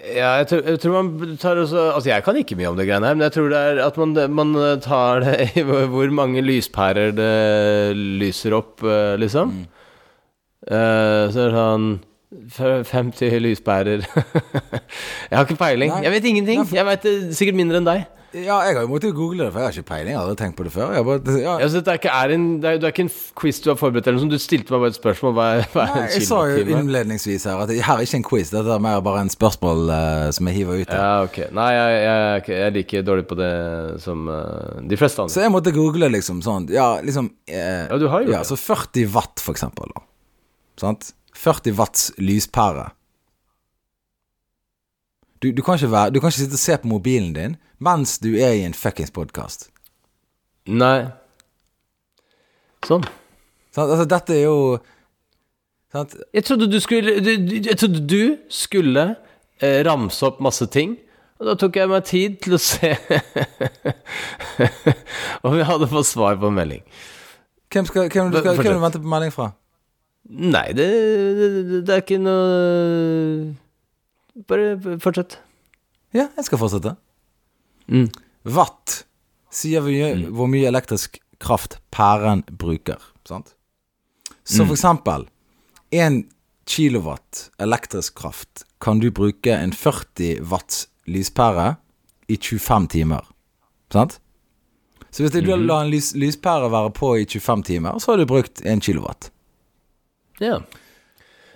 [0.05, 2.85] Ja, jeg tror, jeg tror man tar også Altså, jeg kan ikke mye om det
[2.89, 6.43] greiene her, men jeg tror det er at man, man tar det i hvor mange
[6.45, 7.31] lyspærer det
[8.21, 9.55] lyser opp, eh, liksom.
[9.55, 9.65] Mm.
[10.65, 11.89] Uh, så er det sånn
[12.55, 14.03] 50 lyspærer
[15.29, 15.91] Jeg har ikke peiling.
[15.93, 16.03] Nei.
[16.05, 16.61] Jeg vet ingenting.
[16.61, 18.05] Nei, for- Jeg vet eh, sikkert mindre enn deg.
[18.35, 20.09] Ja, jeg har jo måttet google det, for jeg har ikke peiling.
[20.11, 20.89] Jeg har aldri tenkt på det før.
[21.07, 21.53] Bare, ja.
[21.55, 24.09] Altså, dette er er en, det, er, det er ikke en quiz du har forberedt,
[24.09, 24.35] eller noe sånt.
[24.35, 25.35] Du stilte meg bare et spørsmål.
[25.37, 28.51] Hva er, hva Nei, jeg sa jo innledningsvis her at jeg er ikke en quiz.
[28.51, 30.91] Dette er mer bare en spørsmål uh, som jeg hiver ut.
[30.91, 30.99] her.
[30.99, 31.39] Ja, ok.
[31.55, 33.53] Nei, jeg, jeg, jeg er like dårlig på det
[34.03, 35.35] som uh, de fleste andre.
[35.37, 38.49] Så jeg måtte google liksom sånn Ja, liksom uh, Ja, du har jo ja, det.
[38.51, 39.95] Så 40 watt, for eksempel.
[39.95, 40.03] Da.
[40.83, 41.13] Sant?
[41.35, 42.89] 40 watts lyspære.
[45.43, 48.31] Du, du, kan være, du kan ikke sitte og se på mobilen din mens du
[48.39, 49.67] er i en fuckings podkast.
[50.65, 51.11] Nei.
[52.87, 53.03] Sånn.
[53.75, 54.59] Altså, dette er jo
[55.91, 56.15] sant?
[56.33, 59.03] Jeg trodde du skulle du, Jeg trodde du skulle
[59.59, 60.95] eh, ramse opp masse ting.
[61.35, 62.93] Og da tok jeg meg tid til å se
[65.45, 66.85] om jeg hadde fått svar på en melding.
[67.73, 69.49] Hvem skal, hvem skal, hvem du venter på melding fra?
[70.29, 70.85] Nei, det,
[71.37, 73.53] det, det er ikke noe
[74.49, 75.37] Bare fortsett.
[76.15, 76.95] Ja, jeg skal fortsette.
[77.87, 78.07] Mm.
[78.55, 79.03] Watt
[79.55, 79.99] sier vi,
[80.35, 82.99] hvor mye elektrisk kraft pæren bruker.
[83.27, 83.53] Sant?
[84.43, 84.67] Så Mm.
[84.67, 85.27] for eksempel
[85.91, 86.25] 1
[86.65, 91.75] kilowatt elektrisk kraft kan du bruke en 40 watts lyspære
[92.27, 93.23] i 25 timer.
[93.93, 94.19] Sant?
[95.11, 95.65] Så hvis du Mhm.
[95.67, 99.31] lar en lys, lyspære være på i 25 timer, så har du brukt 1 kilowatt.
[100.43, 100.59] Ja.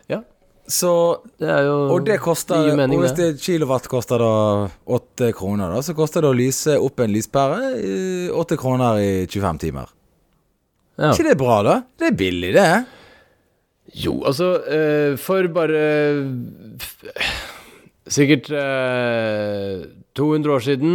[0.09, 0.21] Ja.
[0.69, 0.91] Så
[1.41, 3.41] Det er jo Og det koster mening, Og hvis det.
[3.41, 7.59] kilowatt koster da 8 kroner, da, så koster det å lyse opp en lyspære
[8.29, 9.89] åtte 8 kroner i 25 timer.
[10.99, 11.11] Ja.
[11.13, 11.75] ikke det er bra, da?
[11.97, 12.85] Det er billig, det.
[13.95, 15.79] Jo, altså eh, For bare
[18.09, 19.85] Sikkert eh,
[20.17, 20.93] 200 år siden.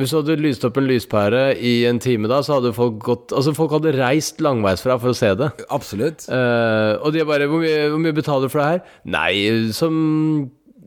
[0.00, 3.34] Hvis du hadde lyst opp en lyspære i en time da, så hadde folk gått
[3.36, 5.50] Altså, folk hadde reist langveisfra for å se det.
[5.68, 6.24] Absolutt.
[6.30, 8.94] Uh, og de er bare hvor mye, hvor mye betaler du for det her?
[9.12, 9.32] Nei,
[9.76, 9.94] som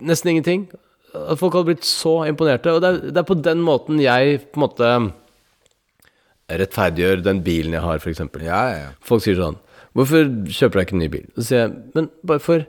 [0.03, 0.65] nesten ingenting.
[1.13, 2.73] At folk hadde blitt så imponerte.
[2.73, 4.93] Og det er, det er på den måten jeg på en måte
[6.51, 8.23] rettferdiggjør den bilen jeg har, f.eks.
[8.43, 8.89] Ja, ja, ja.
[9.05, 9.59] Folk sier sånn
[9.93, 11.25] Hvorfor kjøper du ikke en ny bil?
[11.37, 12.65] Så sier jeg Men bare for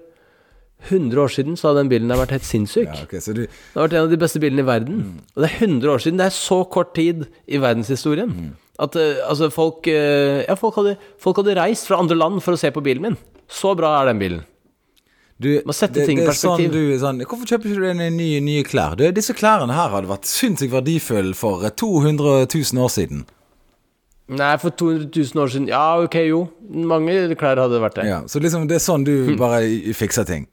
[0.88, 2.88] 100 år siden så hadde den bilen der vært helt sinnssyk.
[2.90, 5.02] ja okay, så du Det har vært en av de beste bilene i verden.
[5.34, 6.18] Og det er 100 år siden.
[6.20, 8.54] Det er så kort tid i verdenshistorien.
[8.82, 12.56] At eh, altså folk eh, Ja, folk hadde, folk hadde reist fra andre land for
[12.56, 13.16] å se på bilen min.
[13.50, 14.42] Så bra er den bilen.
[15.38, 16.72] Du, Man setter det, ting i det sånn perspektiv.
[16.72, 18.94] du, er sånn, Hvorfor kjøper ikke du deg nye, nye klær?
[18.98, 23.24] Du, disse klærne her hadde vært sinnssykt verdifulle for eh, 200 000 år siden.
[24.34, 26.44] Nei, for 200 000 år siden Ja, ok, jo.
[26.70, 28.06] Mange klær hadde vært det.
[28.08, 29.12] Ja, så liksom det er sånn du
[29.42, 29.60] bare
[29.96, 30.46] fikser ting.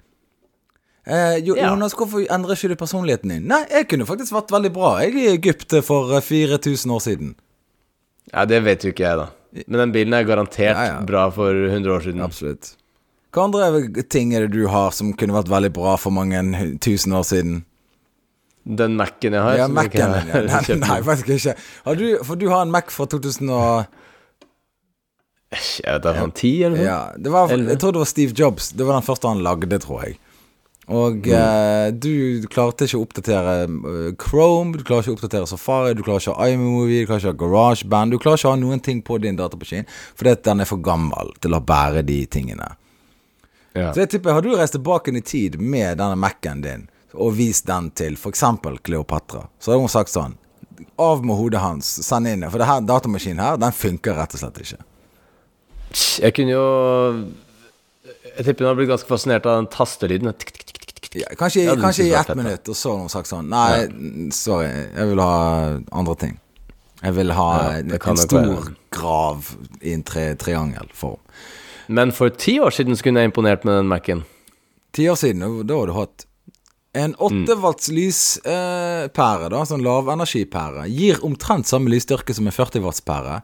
[1.08, 1.70] Eh, jo, Ja.
[1.72, 3.47] Jonas, hvorfor endrer ikke du personligheten din?
[3.49, 4.91] Nei, jeg kunne faktisk vært veldig bra.
[5.02, 7.32] Jeg i Egypt for eh, 4000 år siden.
[8.32, 9.30] Ja, det vet jo ikke jeg, da.
[9.68, 10.99] Men den bilen er garantert Ja, ja.
[11.04, 12.22] bra for 100 år siden.
[12.24, 12.76] Absolutt.
[13.34, 16.39] Hva andre ting er det du har som kunne vært veldig bra for mange
[16.84, 17.62] tusen år siden?
[18.68, 19.58] Den Mac-en jeg har.
[19.58, 19.99] Ja, Mac-en.
[20.30, 20.41] Ja.
[20.52, 21.56] Nei, nei, faktisk ikke.
[21.88, 23.86] Har du, for du har en Mac fra 2000 og
[25.52, 26.86] Jeg vet da han 10 eller noe?
[26.86, 28.70] Ja, det var, jeg tror det var Steve Jobs.
[28.78, 30.20] Det var den første han lagde, tror jeg.
[30.91, 31.31] Og Mm.
[31.31, 36.03] eh, du klarte ikke å oppdatere eh, Chrome, du klarer ikke å oppdatere Safari, du
[36.03, 38.11] klarer ikke å ha iMovie, du klarer ikke å ha GarageBand.
[38.11, 39.85] Du klarer ikke å ha noen ting på din datamaskin
[40.19, 42.73] fordi at den er for gammel til å bære de tingene.
[43.75, 43.93] Yeah.
[43.95, 47.65] Så jeg tipper, Har du reist tilbake i tid med denne Mac-en din og vist
[47.67, 48.43] den til f.eks.
[48.83, 50.35] Kleopatra, så hadde hun sagt sånn
[50.97, 52.49] Av med hodet hans, send inn det.
[52.49, 54.79] For det her datamaskinen her, den funker rett og slett ikke.
[56.23, 56.65] Jeg kunne jo
[58.37, 60.31] Jeg tipper hun har blitt ganske fascinert av den tastelyden.
[60.39, 60.70] Tikk, tikk,
[61.10, 65.08] kanskje Ja, kanskje i ett minutt, og så har hun sagt sånn Nei, sorry, jeg
[65.10, 66.39] vil ha andre ting.
[67.02, 67.47] Jeg vil ha
[67.80, 71.18] en, en stor grav i en tre, triangelform.
[71.89, 74.22] Men for ti år siden skulle jeg imponert med den Mac-en.
[74.93, 76.26] Ti år siden, da- har du hatt
[76.93, 77.45] En Mm.
[77.47, 83.41] 8 watts lyspære, da, sånn lavenergipære, gir omtrent samme lysstyrke som en 40 watts pære.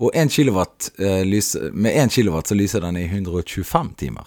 [0.00, 4.24] Og 1 kilowatt, eh, lys, med 1 kilowatt så lyser den i 125 timer.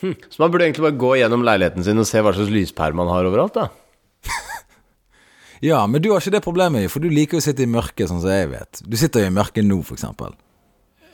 [0.00, 3.10] Så man burde egentlig bare gå gjennom leiligheten sin og se hva slags lyspære man
[3.12, 3.68] har overalt, da.
[5.60, 8.08] Ja, men du har ikke det problemet, for du liker jo å sitte i mørket,
[8.08, 8.80] sånn som jeg vet.
[8.80, 10.32] Du sitter jo i mørket nå, for eksempel.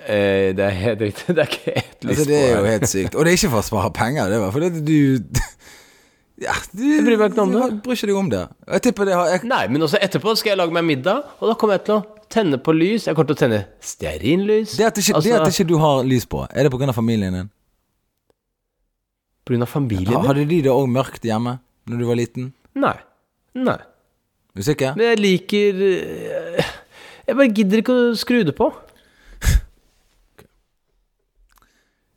[0.07, 1.27] Eh, det er helt riktig.
[1.35, 3.17] Det er ikke ett lys Altså, det er jo helt sykt.
[3.17, 5.43] Og det er ikke for å spare penger, det var fordi du
[6.47, 7.67] Ja, du Jeg bryr meg ikke om det.
[7.83, 8.45] Bryr ikke deg om det.
[8.77, 11.51] Jeg tipper det har jeg, Nei, men også etterpå skal jeg lage meg middag, og
[11.51, 13.09] da kommer jeg til å tenne på lys.
[13.09, 14.77] Jeg kommer til å tenne stearinlys.
[14.77, 16.93] det, at ikke, det at ikke du har lys på, er det pga.
[16.95, 17.51] familien din?
[19.47, 22.49] Av familien Ha- Hadde de det òg mørkt hjemme når du var liten?
[22.75, 22.97] Nei.
[23.55, 23.77] Nei.
[24.59, 24.97] Usikker?
[24.99, 26.65] Men jeg liker eh,
[27.29, 28.73] Jeg bare gidder ikke å skru det på.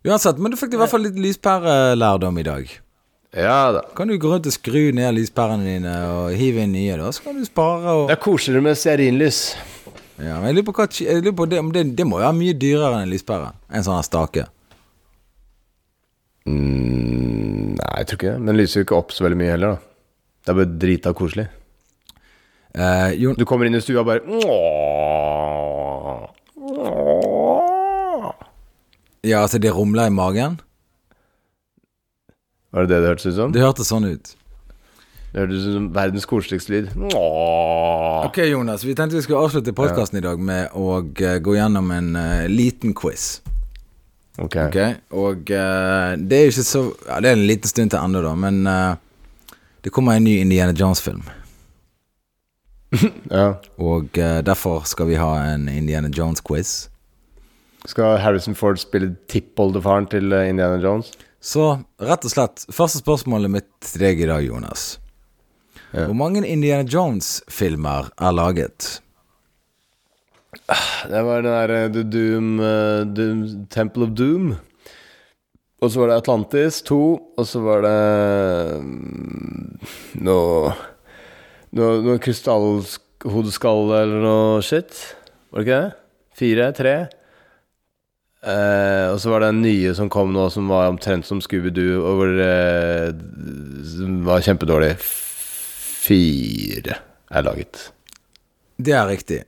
[0.07, 2.69] Uansett, men du fikk i hvert fall litt lyspærelærdom i dag.
[3.35, 3.81] Ja da.
[3.97, 7.11] Kan du gå rundt og skru ned lyspærene dine og hive inn nye, da?
[7.13, 9.41] Så kan du spare og Det er koseligere med stearinlys.
[10.19, 12.37] Ja, men jeg lurer på, hva, jeg lurer på det, det, det må jo være
[12.39, 13.51] mye dyrere enn en lyspære.
[13.75, 14.47] En sånn stake.
[16.49, 18.39] Mm, nei, jeg tror ikke det.
[18.39, 19.85] Men den lyser jo ikke opp så veldig mye heller, da.
[20.39, 21.47] Det er bare drita koselig.
[22.73, 24.21] Eh, Jon, Du kommer inn i stua og bare
[29.25, 30.59] ja, altså det rumler i magen?
[32.71, 33.51] Var det det det hørtes ut som?
[33.51, 34.35] Det hørtes sånn ut.
[35.33, 36.91] Det hørtes ut som verdens koseligste lyd.
[38.25, 38.85] Ok, Jonas.
[38.85, 42.45] Vi tenkte vi skulle avslutte podkasten i dag med å eh, gå gjennom en eh,
[42.49, 43.39] liten quiz.
[44.39, 44.55] Ok.
[44.69, 44.95] Okay?
[45.11, 48.21] Og uh, det er jo ikke så Ja, det er en liten stund til ennå,
[48.23, 48.95] da, men uh,
[49.83, 51.23] det kommer en ny Indiana Jones-film.
[53.29, 53.59] Ja.
[53.77, 56.89] Og uh, derfor skal vi ha en Indiana Jones-quiz.
[57.87, 61.13] Skal Harrison Ford spille tippoldefaren til Indiana Jones?
[61.39, 64.97] Så rett og slett, første spørsmålet mitt til deg i dag, Jonas.
[65.93, 66.05] Ja.
[66.09, 68.99] Hvor mange Indiana Jones-filmer er laget?
[71.09, 73.43] Det var den der eh, The Doom, eh, Doom
[73.73, 74.51] Temple of Doom.
[75.79, 76.99] Og så var det Atlantis 2,
[77.39, 77.97] og så var det
[78.83, 79.89] mm,
[80.27, 80.73] noe
[81.69, 85.03] Noe, noe krystallhodeskalle eller noe shit.
[85.53, 85.91] Var det ikke det?
[86.39, 86.69] Fire?
[86.73, 86.93] Tre?
[88.39, 91.99] Eh, og så var det en nye som kom nå, som var omtrent som Scooby-Doo,
[91.99, 93.11] og hvor eh,
[93.91, 94.95] som var kjempedårlig.
[95.99, 96.97] Fire
[97.29, 97.89] er laget.
[98.79, 99.43] Det er riktig.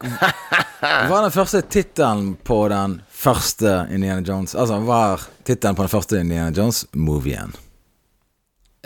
[0.00, 5.84] Hva er den første tittelen på den første Indiana Jones Altså, hva er tittelen på
[5.84, 7.52] den første Indiana Jones-movien?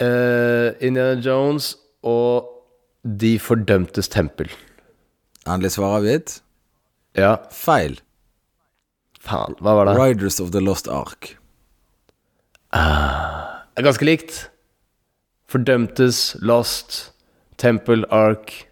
[0.00, 2.50] Uh, Indiana Jones og
[3.04, 4.48] De fordømtes tempel.
[5.46, 6.38] Endelig svar avgitt?
[7.14, 7.98] Ja, Feil.
[9.20, 9.54] faen.
[9.60, 9.94] Hva var det?
[10.00, 11.36] Riders of the Lost Ark.
[12.74, 14.48] Uh, ganske likt.
[15.52, 17.12] Fordømtes, Lost,
[17.60, 18.64] Temple, Ark.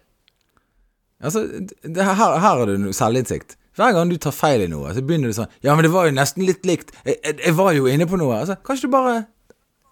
[1.23, 1.45] Altså,
[1.83, 3.55] det, her, her du noe selvinnsikt.
[3.77, 6.05] Hver gang du tar feil i noe, så begynner du sånn Ja, men det var
[6.05, 6.91] jo nesten litt likt.
[7.07, 8.35] Jeg, jeg, jeg var jo inne på noe.
[8.43, 9.15] Altså, kanskje du bare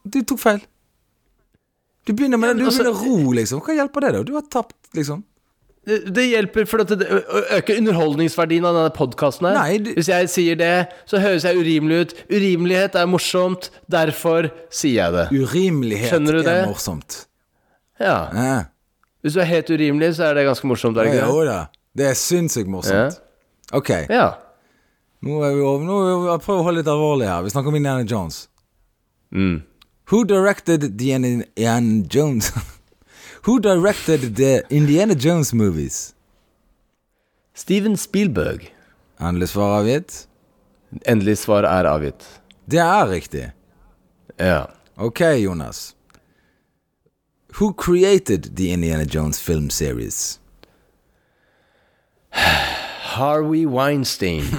[0.05, 0.61] Du tok feil.
[2.05, 2.59] Du begynner med Ja, det.
[2.59, 3.61] Du altså- begynner ro, liksom.
[3.61, 4.23] Hva hjelper det, da?
[4.23, 5.23] Du har tapt, liksom.
[5.85, 9.55] Det, det hjelper for det ø- ø- øker underholdningsverdien av denne podkasten her.
[9.57, 12.13] Nei, du- Hvis jeg sier det, så høres jeg urimelig ut.
[12.29, 15.25] Urimelighet er morsomt, derfor sier jeg det.
[15.41, 17.25] Urimelighet er morsomt.
[17.99, 18.29] Ja.
[18.33, 18.63] Ja.
[19.21, 21.59] Hvis du er helt urimelig, så er det ganske morsomt, er det Ja, jo da.
[21.97, 23.19] Det er sinnssykt morsomt.
[23.73, 24.33] Ok, Ja.
[25.23, 25.85] nå er vi over.
[25.85, 25.97] Nå
[26.31, 27.41] jeg prøver å holde litt alvorlig her.
[27.43, 28.47] Vi snakker om Indiana Jones.
[29.31, 29.61] Mm.
[30.11, 32.51] Who directed the Indiana Jones?
[33.45, 36.13] Who directed the Indiana Jones movies?
[37.53, 38.73] Steven Spielberg.
[39.19, 40.27] Endelig svar avgitt?
[41.05, 42.25] Endelig svar er avgitt.
[42.69, 43.51] Det er riktig.
[44.39, 44.67] Ja.
[44.97, 45.95] Ok, Jonas.
[47.59, 50.39] Who created the Indiana Jones film series?
[52.31, 54.45] Harvey Weinstein.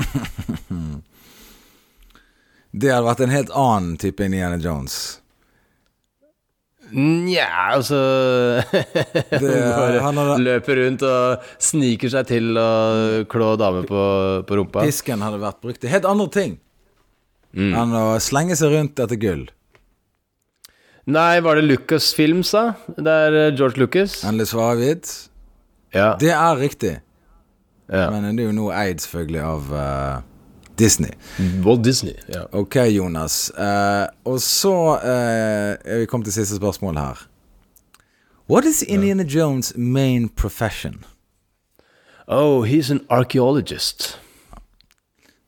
[2.72, 5.18] Det hadde vært en helt annen type Indiana Jones.
[6.92, 7.96] Nja, altså
[10.04, 12.68] han hadde, Løper rundt og sniker seg til å
[13.32, 14.02] klå damer på,
[14.44, 14.84] på rumpa.
[14.84, 16.58] pisken hadde vært brukt til helt andre ting
[17.52, 19.44] enn å slenge seg rundt etter gull.
[21.10, 22.72] Nei, var det Lucas Films, da?
[22.86, 24.20] Det er eh, George Lucas?
[24.24, 25.14] Endelig svarer avgitt?
[25.94, 26.12] Ja.
[26.20, 26.92] Det er riktig,
[27.90, 28.06] ja.
[28.10, 30.22] men det er jo nå eid selvfølgelig av uh,
[30.80, 31.12] Disney.
[31.66, 32.14] Walt Disney.
[32.32, 32.46] Ja.
[32.56, 33.50] Ok, Jonas.
[33.58, 34.72] Uh, og så
[35.02, 37.26] uh, er vi kommet til siste spørsmål her.
[38.48, 41.04] What is Indiana Jones' main profession?
[42.28, 44.18] Oh, he's an archaeologist.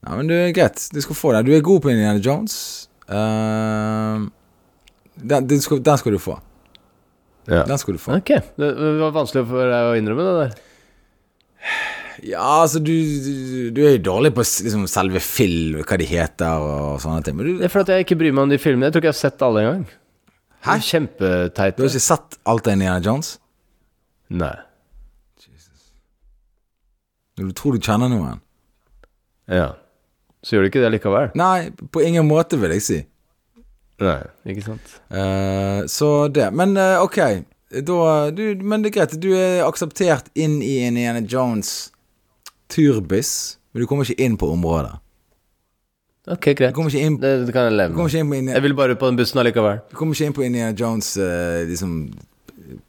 [0.06, 0.88] Ja, men du er greit.
[0.94, 1.46] Du skal få det.
[1.46, 2.88] Du er god på Indiana Jones.
[3.08, 4.24] Eh,
[5.16, 6.38] den, den, skal, den skal du få.
[7.46, 7.64] Ja.
[7.68, 8.16] Den skal du få.
[8.18, 8.30] Ok.
[8.56, 10.54] Det var vanskelig for deg å innrømme det der.
[12.24, 16.62] Ja, altså, du, du, du er jo dårlig på liksom, selve film, hva de heter
[16.64, 17.36] og sånne ting.
[17.36, 18.88] Men du, Det er fordi jeg ikke bryr meg om de filmene.
[18.88, 19.84] Jeg tror ikke jeg har sett alle engang.
[20.64, 20.76] Hæ?
[20.80, 21.76] Kjempeteite.
[21.76, 23.34] du har ikke sett alt av Indiana Jones?
[24.32, 24.54] Nei.
[25.44, 25.90] Jesus
[27.36, 28.40] Du tror du kjenner noen?
[29.52, 29.74] Ja.
[30.44, 31.28] Så gjør du ikke det likevel?
[31.36, 33.02] Nei, på ingen måte, vil jeg si.
[34.02, 34.20] Nei,
[34.50, 34.94] ikke sant.
[35.14, 36.48] Eh, så det.
[36.56, 37.18] Men eh, ok.
[37.74, 39.16] Da, du, men det er greit.
[39.22, 41.92] Du er akseptert inn i Indiana Jones
[42.70, 44.96] turbis, men du kommer ikke inn på området.
[46.30, 46.72] Ok, greit.
[46.72, 48.52] Du kommer ikke inn, Det, det kan jeg leve med.
[48.54, 49.82] Jeg vil bare på den bussen allikevel.
[49.90, 51.96] du kommer ikke inn på Indiana Jones eh, liksom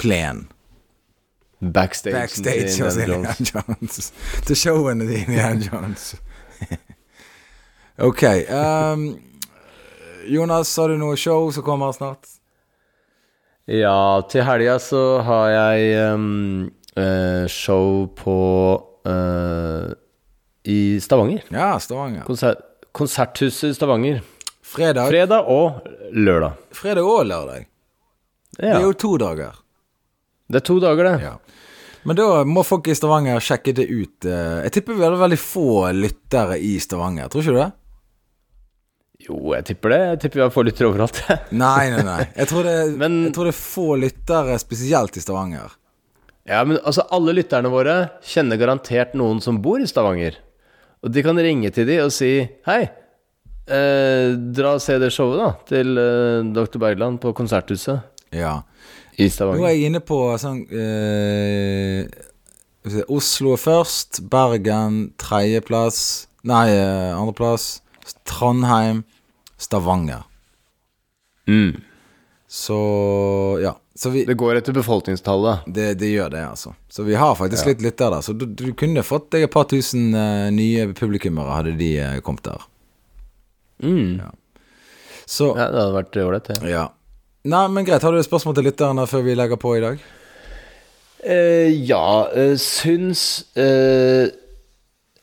[0.01, 0.45] plen.
[1.59, 2.15] Backstage.
[2.15, 4.13] Backstage hos Indiana Jones.
[4.47, 6.15] Til showene til Indiana Jones.
[8.09, 8.23] ok.
[8.23, 9.05] ehm,
[10.27, 12.27] Jonas, har du noe show som kommer snart?
[13.69, 16.67] Ja, til helga så har jeg um,
[16.97, 18.35] uh, show på
[19.09, 19.89] uh,
[20.69, 21.45] I Stavanger.
[21.53, 22.25] Ja, Stavanger.
[22.27, 22.59] Konser
[22.95, 24.21] Konserthuset Stavanger.
[24.65, 25.81] Fredag, Fredag og
[26.15, 26.55] lørdag.
[26.73, 27.65] fredag og lørdag.
[28.55, 29.57] Det er jo to dager.
[30.47, 31.25] Det er to dager, det.
[31.25, 31.33] Ja.
[32.05, 34.25] Men da må folk i Stavanger sjekke det ut.
[34.29, 35.65] eh, Jeg tipper vi hadde veldig få
[35.97, 37.71] lyttere i Stavanger, tror ikke du det?
[39.25, 39.99] Jo, jeg tipper det.
[40.11, 41.17] Jeg tipper vi har få lyttere overalt.
[41.63, 42.19] Nei, nei, nei.
[42.37, 45.71] Jeg tror det, Men- jeg tror det er få lyttere spesielt i Stavanger.
[46.45, 50.37] ja, men altså, alle lytterne våre kjenner garantert noen som bor i Stavanger.
[51.01, 52.29] Og de kan ringe til de og si
[52.67, 52.83] Hei,
[53.65, 56.77] eh, dra og se det showet, da, til eh, Dr.
[56.81, 58.03] Bergland på Konserthuset
[58.33, 58.59] Ja.
[59.17, 59.61] i Stavanger.
[59.63, 62.05] Nå er jeg inne på sånn eh,
[63.09, 67.79] Oslo først, Bergen tredjeplass Nei, eh, andreplass.
[68.29, 68.99] Trondheim,
[69.65, 70.23] Stavanger.
[71.49, 71.81] Mm.
[72.47, 72.77] Så
[73.63, 73.73] ja.
[73.97, 75.63] Så vi, Det går etter befolkningstallet.
[75.71, 76.73] det, det gjør det, altså.
[76.91, 78.25] Så vi har faktisk litt lyttere der.
[78.27, 82.17] Så du, du kunne fått deg et par tusen uh, nye publikummere, hadde de uh,
[82.25, 82.65] kommet der.
[83.83, 84.19] Mm.
[85.25, 86.59] Så Ja, det hadde vært ålreit, det.
[86.73, 86.89] ja.
[87.45, 88.03] Nei, men greit.
[88.03, 90.03] Har du et spørsmål til lytterne før vi legger på i dag?
[91.23, 92.05] Uh, ja,
[92.35, 94.27] Uh, syns eh,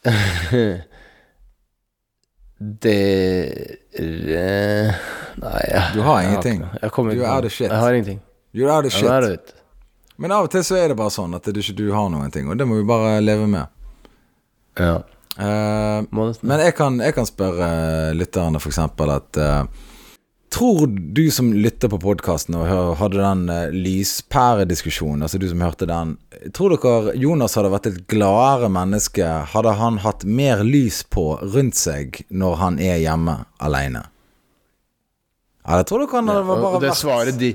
[2.83, 3.79] Dere
[5.43, 6.61] Nei, jeg, Du har ingenting.
[6.61, 6.79] ikke noe.
[6.83, 7.71] Jeg kommer Du er of shit.
[7.71, 8.21] Jeg har ingenting.
[8.55, 9.09] You're out of shit.
[9.09, 9.55] det er det.
[10.21, 12.31] Men av og til så er det bare sånn at du ikke du har noen
[12.31, 13.67] ting, og det må vi bare leve med.
[14.79, 15.01] Ja.
[15.33, 16.05] Uh,
[16.45, 19.63] men jeg kan, jeg kan spørre lytterne for eksempel at eh,
[20.53, 22.69] Tror du som lytter på podkasten og
[23.01, 26.17] hadde den uh, lyspærediskusjonen, altså du som hørte den
[26.53, 29.25] Tror dere Jonas hadde vært et gladere menneske
[29.55, 34.05] hadde han hatt mer lys på rundt seg når han er hjemme alene?
[35.65, 37.53] Eller tror dere han hadde ja, bare det vært de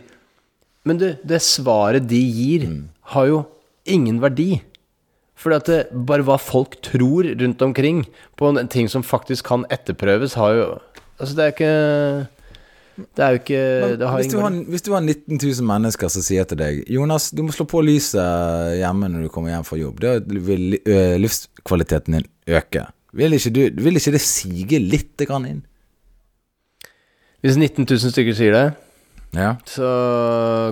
[0.87, 2.89] Men du, det svaret de gir, Mm.
[3.13, 3.43] har jo
[3.85, 4.61] ingen verdi.
[5.37, 8.05] Fordi at det, bare hva folk tror rundt omkring
[8.39, 10.67] på en ting som faktisk kan etterprøves, har jo
[11.17, 12.27] Altså, det er ikke
[12.97, 13.61] Det er jo ikke
[14.01, 16.79] Det har hvis, du har, hvis du har 19 000 mennesker som sier til deg
[16.89, 20.01] Jonas, du må slå på lyset hjemme når du kommer hjem fra jobb.
[20.01, 22.25] Da vil ø, livskvaliteten din
[22.57, 22.87] øke.
[23.17, 25.61] Vil ikke, du, vil ikke det sige litt grann inn?
[27.45, 28.67] Hvis 19 000 stykker sier det,
[29.35, 29.55] Ja.
[29.67, 29.87] så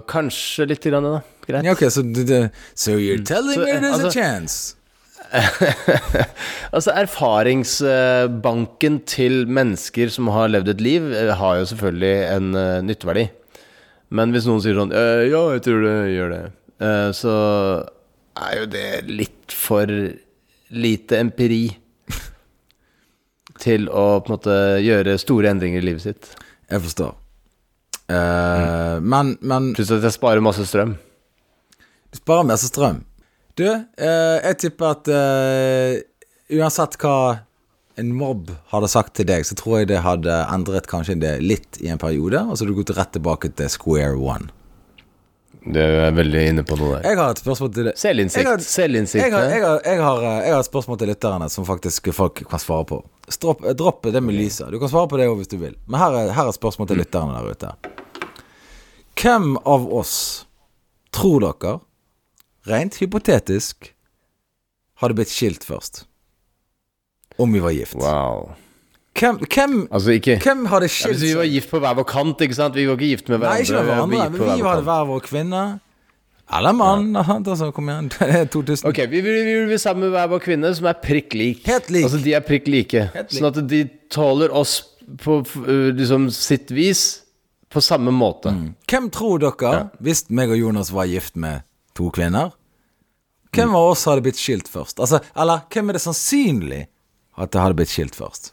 [0.07, 1.19] kanskje litt grann, da.
[1.45, 1.65] Greit.
[1.67, 3.65] ja ok, så det, So you're telling mm.
[3.65, 4.74] me there's altså, a chance?
[6.75, 12.81] Altså, erfaringsbanken til mennesker som har levd et liv, eh, har jo selvfølgelig en uh,
[12.83, 13.23] nytteverdi.
[14.15, 16.41] Men hvis noen sier sånn «Eh, Ja, jeg tror det gjør det.
[16.83, 17.33] Uh, så
[18.35, 19.87] er jo det litt for
[20.75, 21.63] lite empiri
[23.63, 26.23] til å på en måte gjøre store endringer i livet sitt.
[26.67, 27.13] Jeg forstår.
[28.11, 30.97] Eh, Men, men Plutselig at jeg sparer masse strøm.
[32.11, 32.99] du sparer masse strøm.
[33.55, 36.01] Du, eh, jeg tipper at eh,
[36.57, 37.17] uansett hva
[37.95, 41.79] en mobb hadde sagt til deg, så tror jeg det hadde endret kanskje det litt
[41.79, 44.51] i en periode, og så hadde du gått rett tilbake til square one.
[45.65, 47.07] Det er veldig inne på noe der.
[47.07, 48.67] Jeg har et spørsmål til det Selvinnsikt.
[48.67, 49.23] Selvinnsikt.
[49.23, 52.43] Jeg har, jeg, har, jeg, eh, jeg har et spørsmål til lytterne som faktisk folk
[52.51, 52.99] kan svare på.
[53.31, 54.67] Stropp, dropp det med lyset.
[54.69, 55.73] Du kan svare på det òg hvis du vil.
[55.87, 57.71] Men her er, her er et spørsmål til lytterne der ute.
[59.15, 60.15] Hvem av oss
[61.15, 61.79] tror dere,
[62.69, 63.91] rent hypotetisk,
[65.01, 66.05] hadde blitt skilt først?
[67.41, 67.97] Om vi var gift.
[67.99, 68.53] Wow.
[69.15, 72.07] Hvem, hvem, Altså, ikke hvem hadde ja, skilt Hvis vi var gift på hver vår
[72.09, 72.75] kant, ikke sant?
[72.75, 75.05] Vi var ikke gift med Nei, ikke med hverandre, vi, men vi hver hadde hver
[75.11, 75.65] vår kvinne.
[76.57, 77.15] Eller mann.
[77.15, 78.09] Altså, kom igjen.
[78.13, 78.89] Det er 2000.
[78.89, 81.63] Ok, vi vi sammen med hver vår kvinne som er prikk lik.
[81.67, 82.07] Helt lik.
[82.09, 83.05] Altså, de er prikk like.
[83.15, 83.31] Lik.
[83.37, 84.81] Sånn at de tåler oss
[85.21, 87.05] på uh, liksom sitt vis
[87.71, 88.53] på samme måte.
[88.89, 92.53] Hvem tror dere, hvis meg og Jonas var gift med to kvinner
[93.55, 94.99] Hvem av oss hadde blitt skilt først?
[94.99, 96.81] Altså, eller hvem er det sannsynlig
[97.39, 98.51] at det hadde blitt skilt først?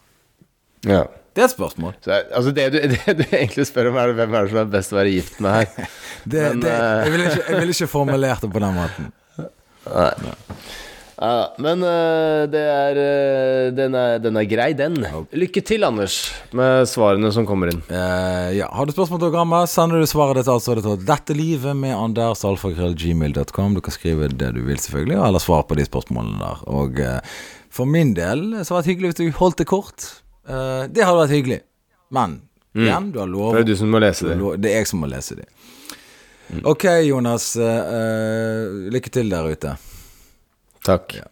[0.86, 1.08] Ja.
[1.32, 1.94] Det er et spørsmål.
[2.04, 2.78] Så, altså, det du,
[3.08, 5.40] det du egentlig spør om, er hvem er det som er best å være gift
[5.42, 5.90] med her?
[6.22, 9.08] Det, Men, det, eh, jeg ville ikke, vil ikke formulert det på den måten.
[11.22, 14.96] Ja, men uh, det er, uh, den, er, den er grei, den.
[15.38, 16.16] Lykke til, Anders,
[16.50, 17.78] med svarene som kommer inn.
[17.86, 21.78] Uh, ja, Har du spørsmål til programmet, sender du svaret ditt altså til dette livet
[21.78, 23.76] med Anders andersalfakrøllgmail.com.
[23.78, 26.66] Du kan skrive det du vil, selvfølgelig, eller svare på de spørsmålene der.
[26.66, 26.98] Og
[27.70, 30.08] for min del så hadde det hyggelig hvis du holdt det kort.
[30.42, 31.60] Det hadde vært hyggelig.
[32.12, 32.40] Men
[32.74, 34.40] igjen, du har lov Det er du som må lese det.
[34.58, 35.46] Det er jeg som må lese de.
[36.66, 37.52] Ok, Jonas.
[38.90, 39.78] lykke til der ute.
[40.82, 41.22] Takk.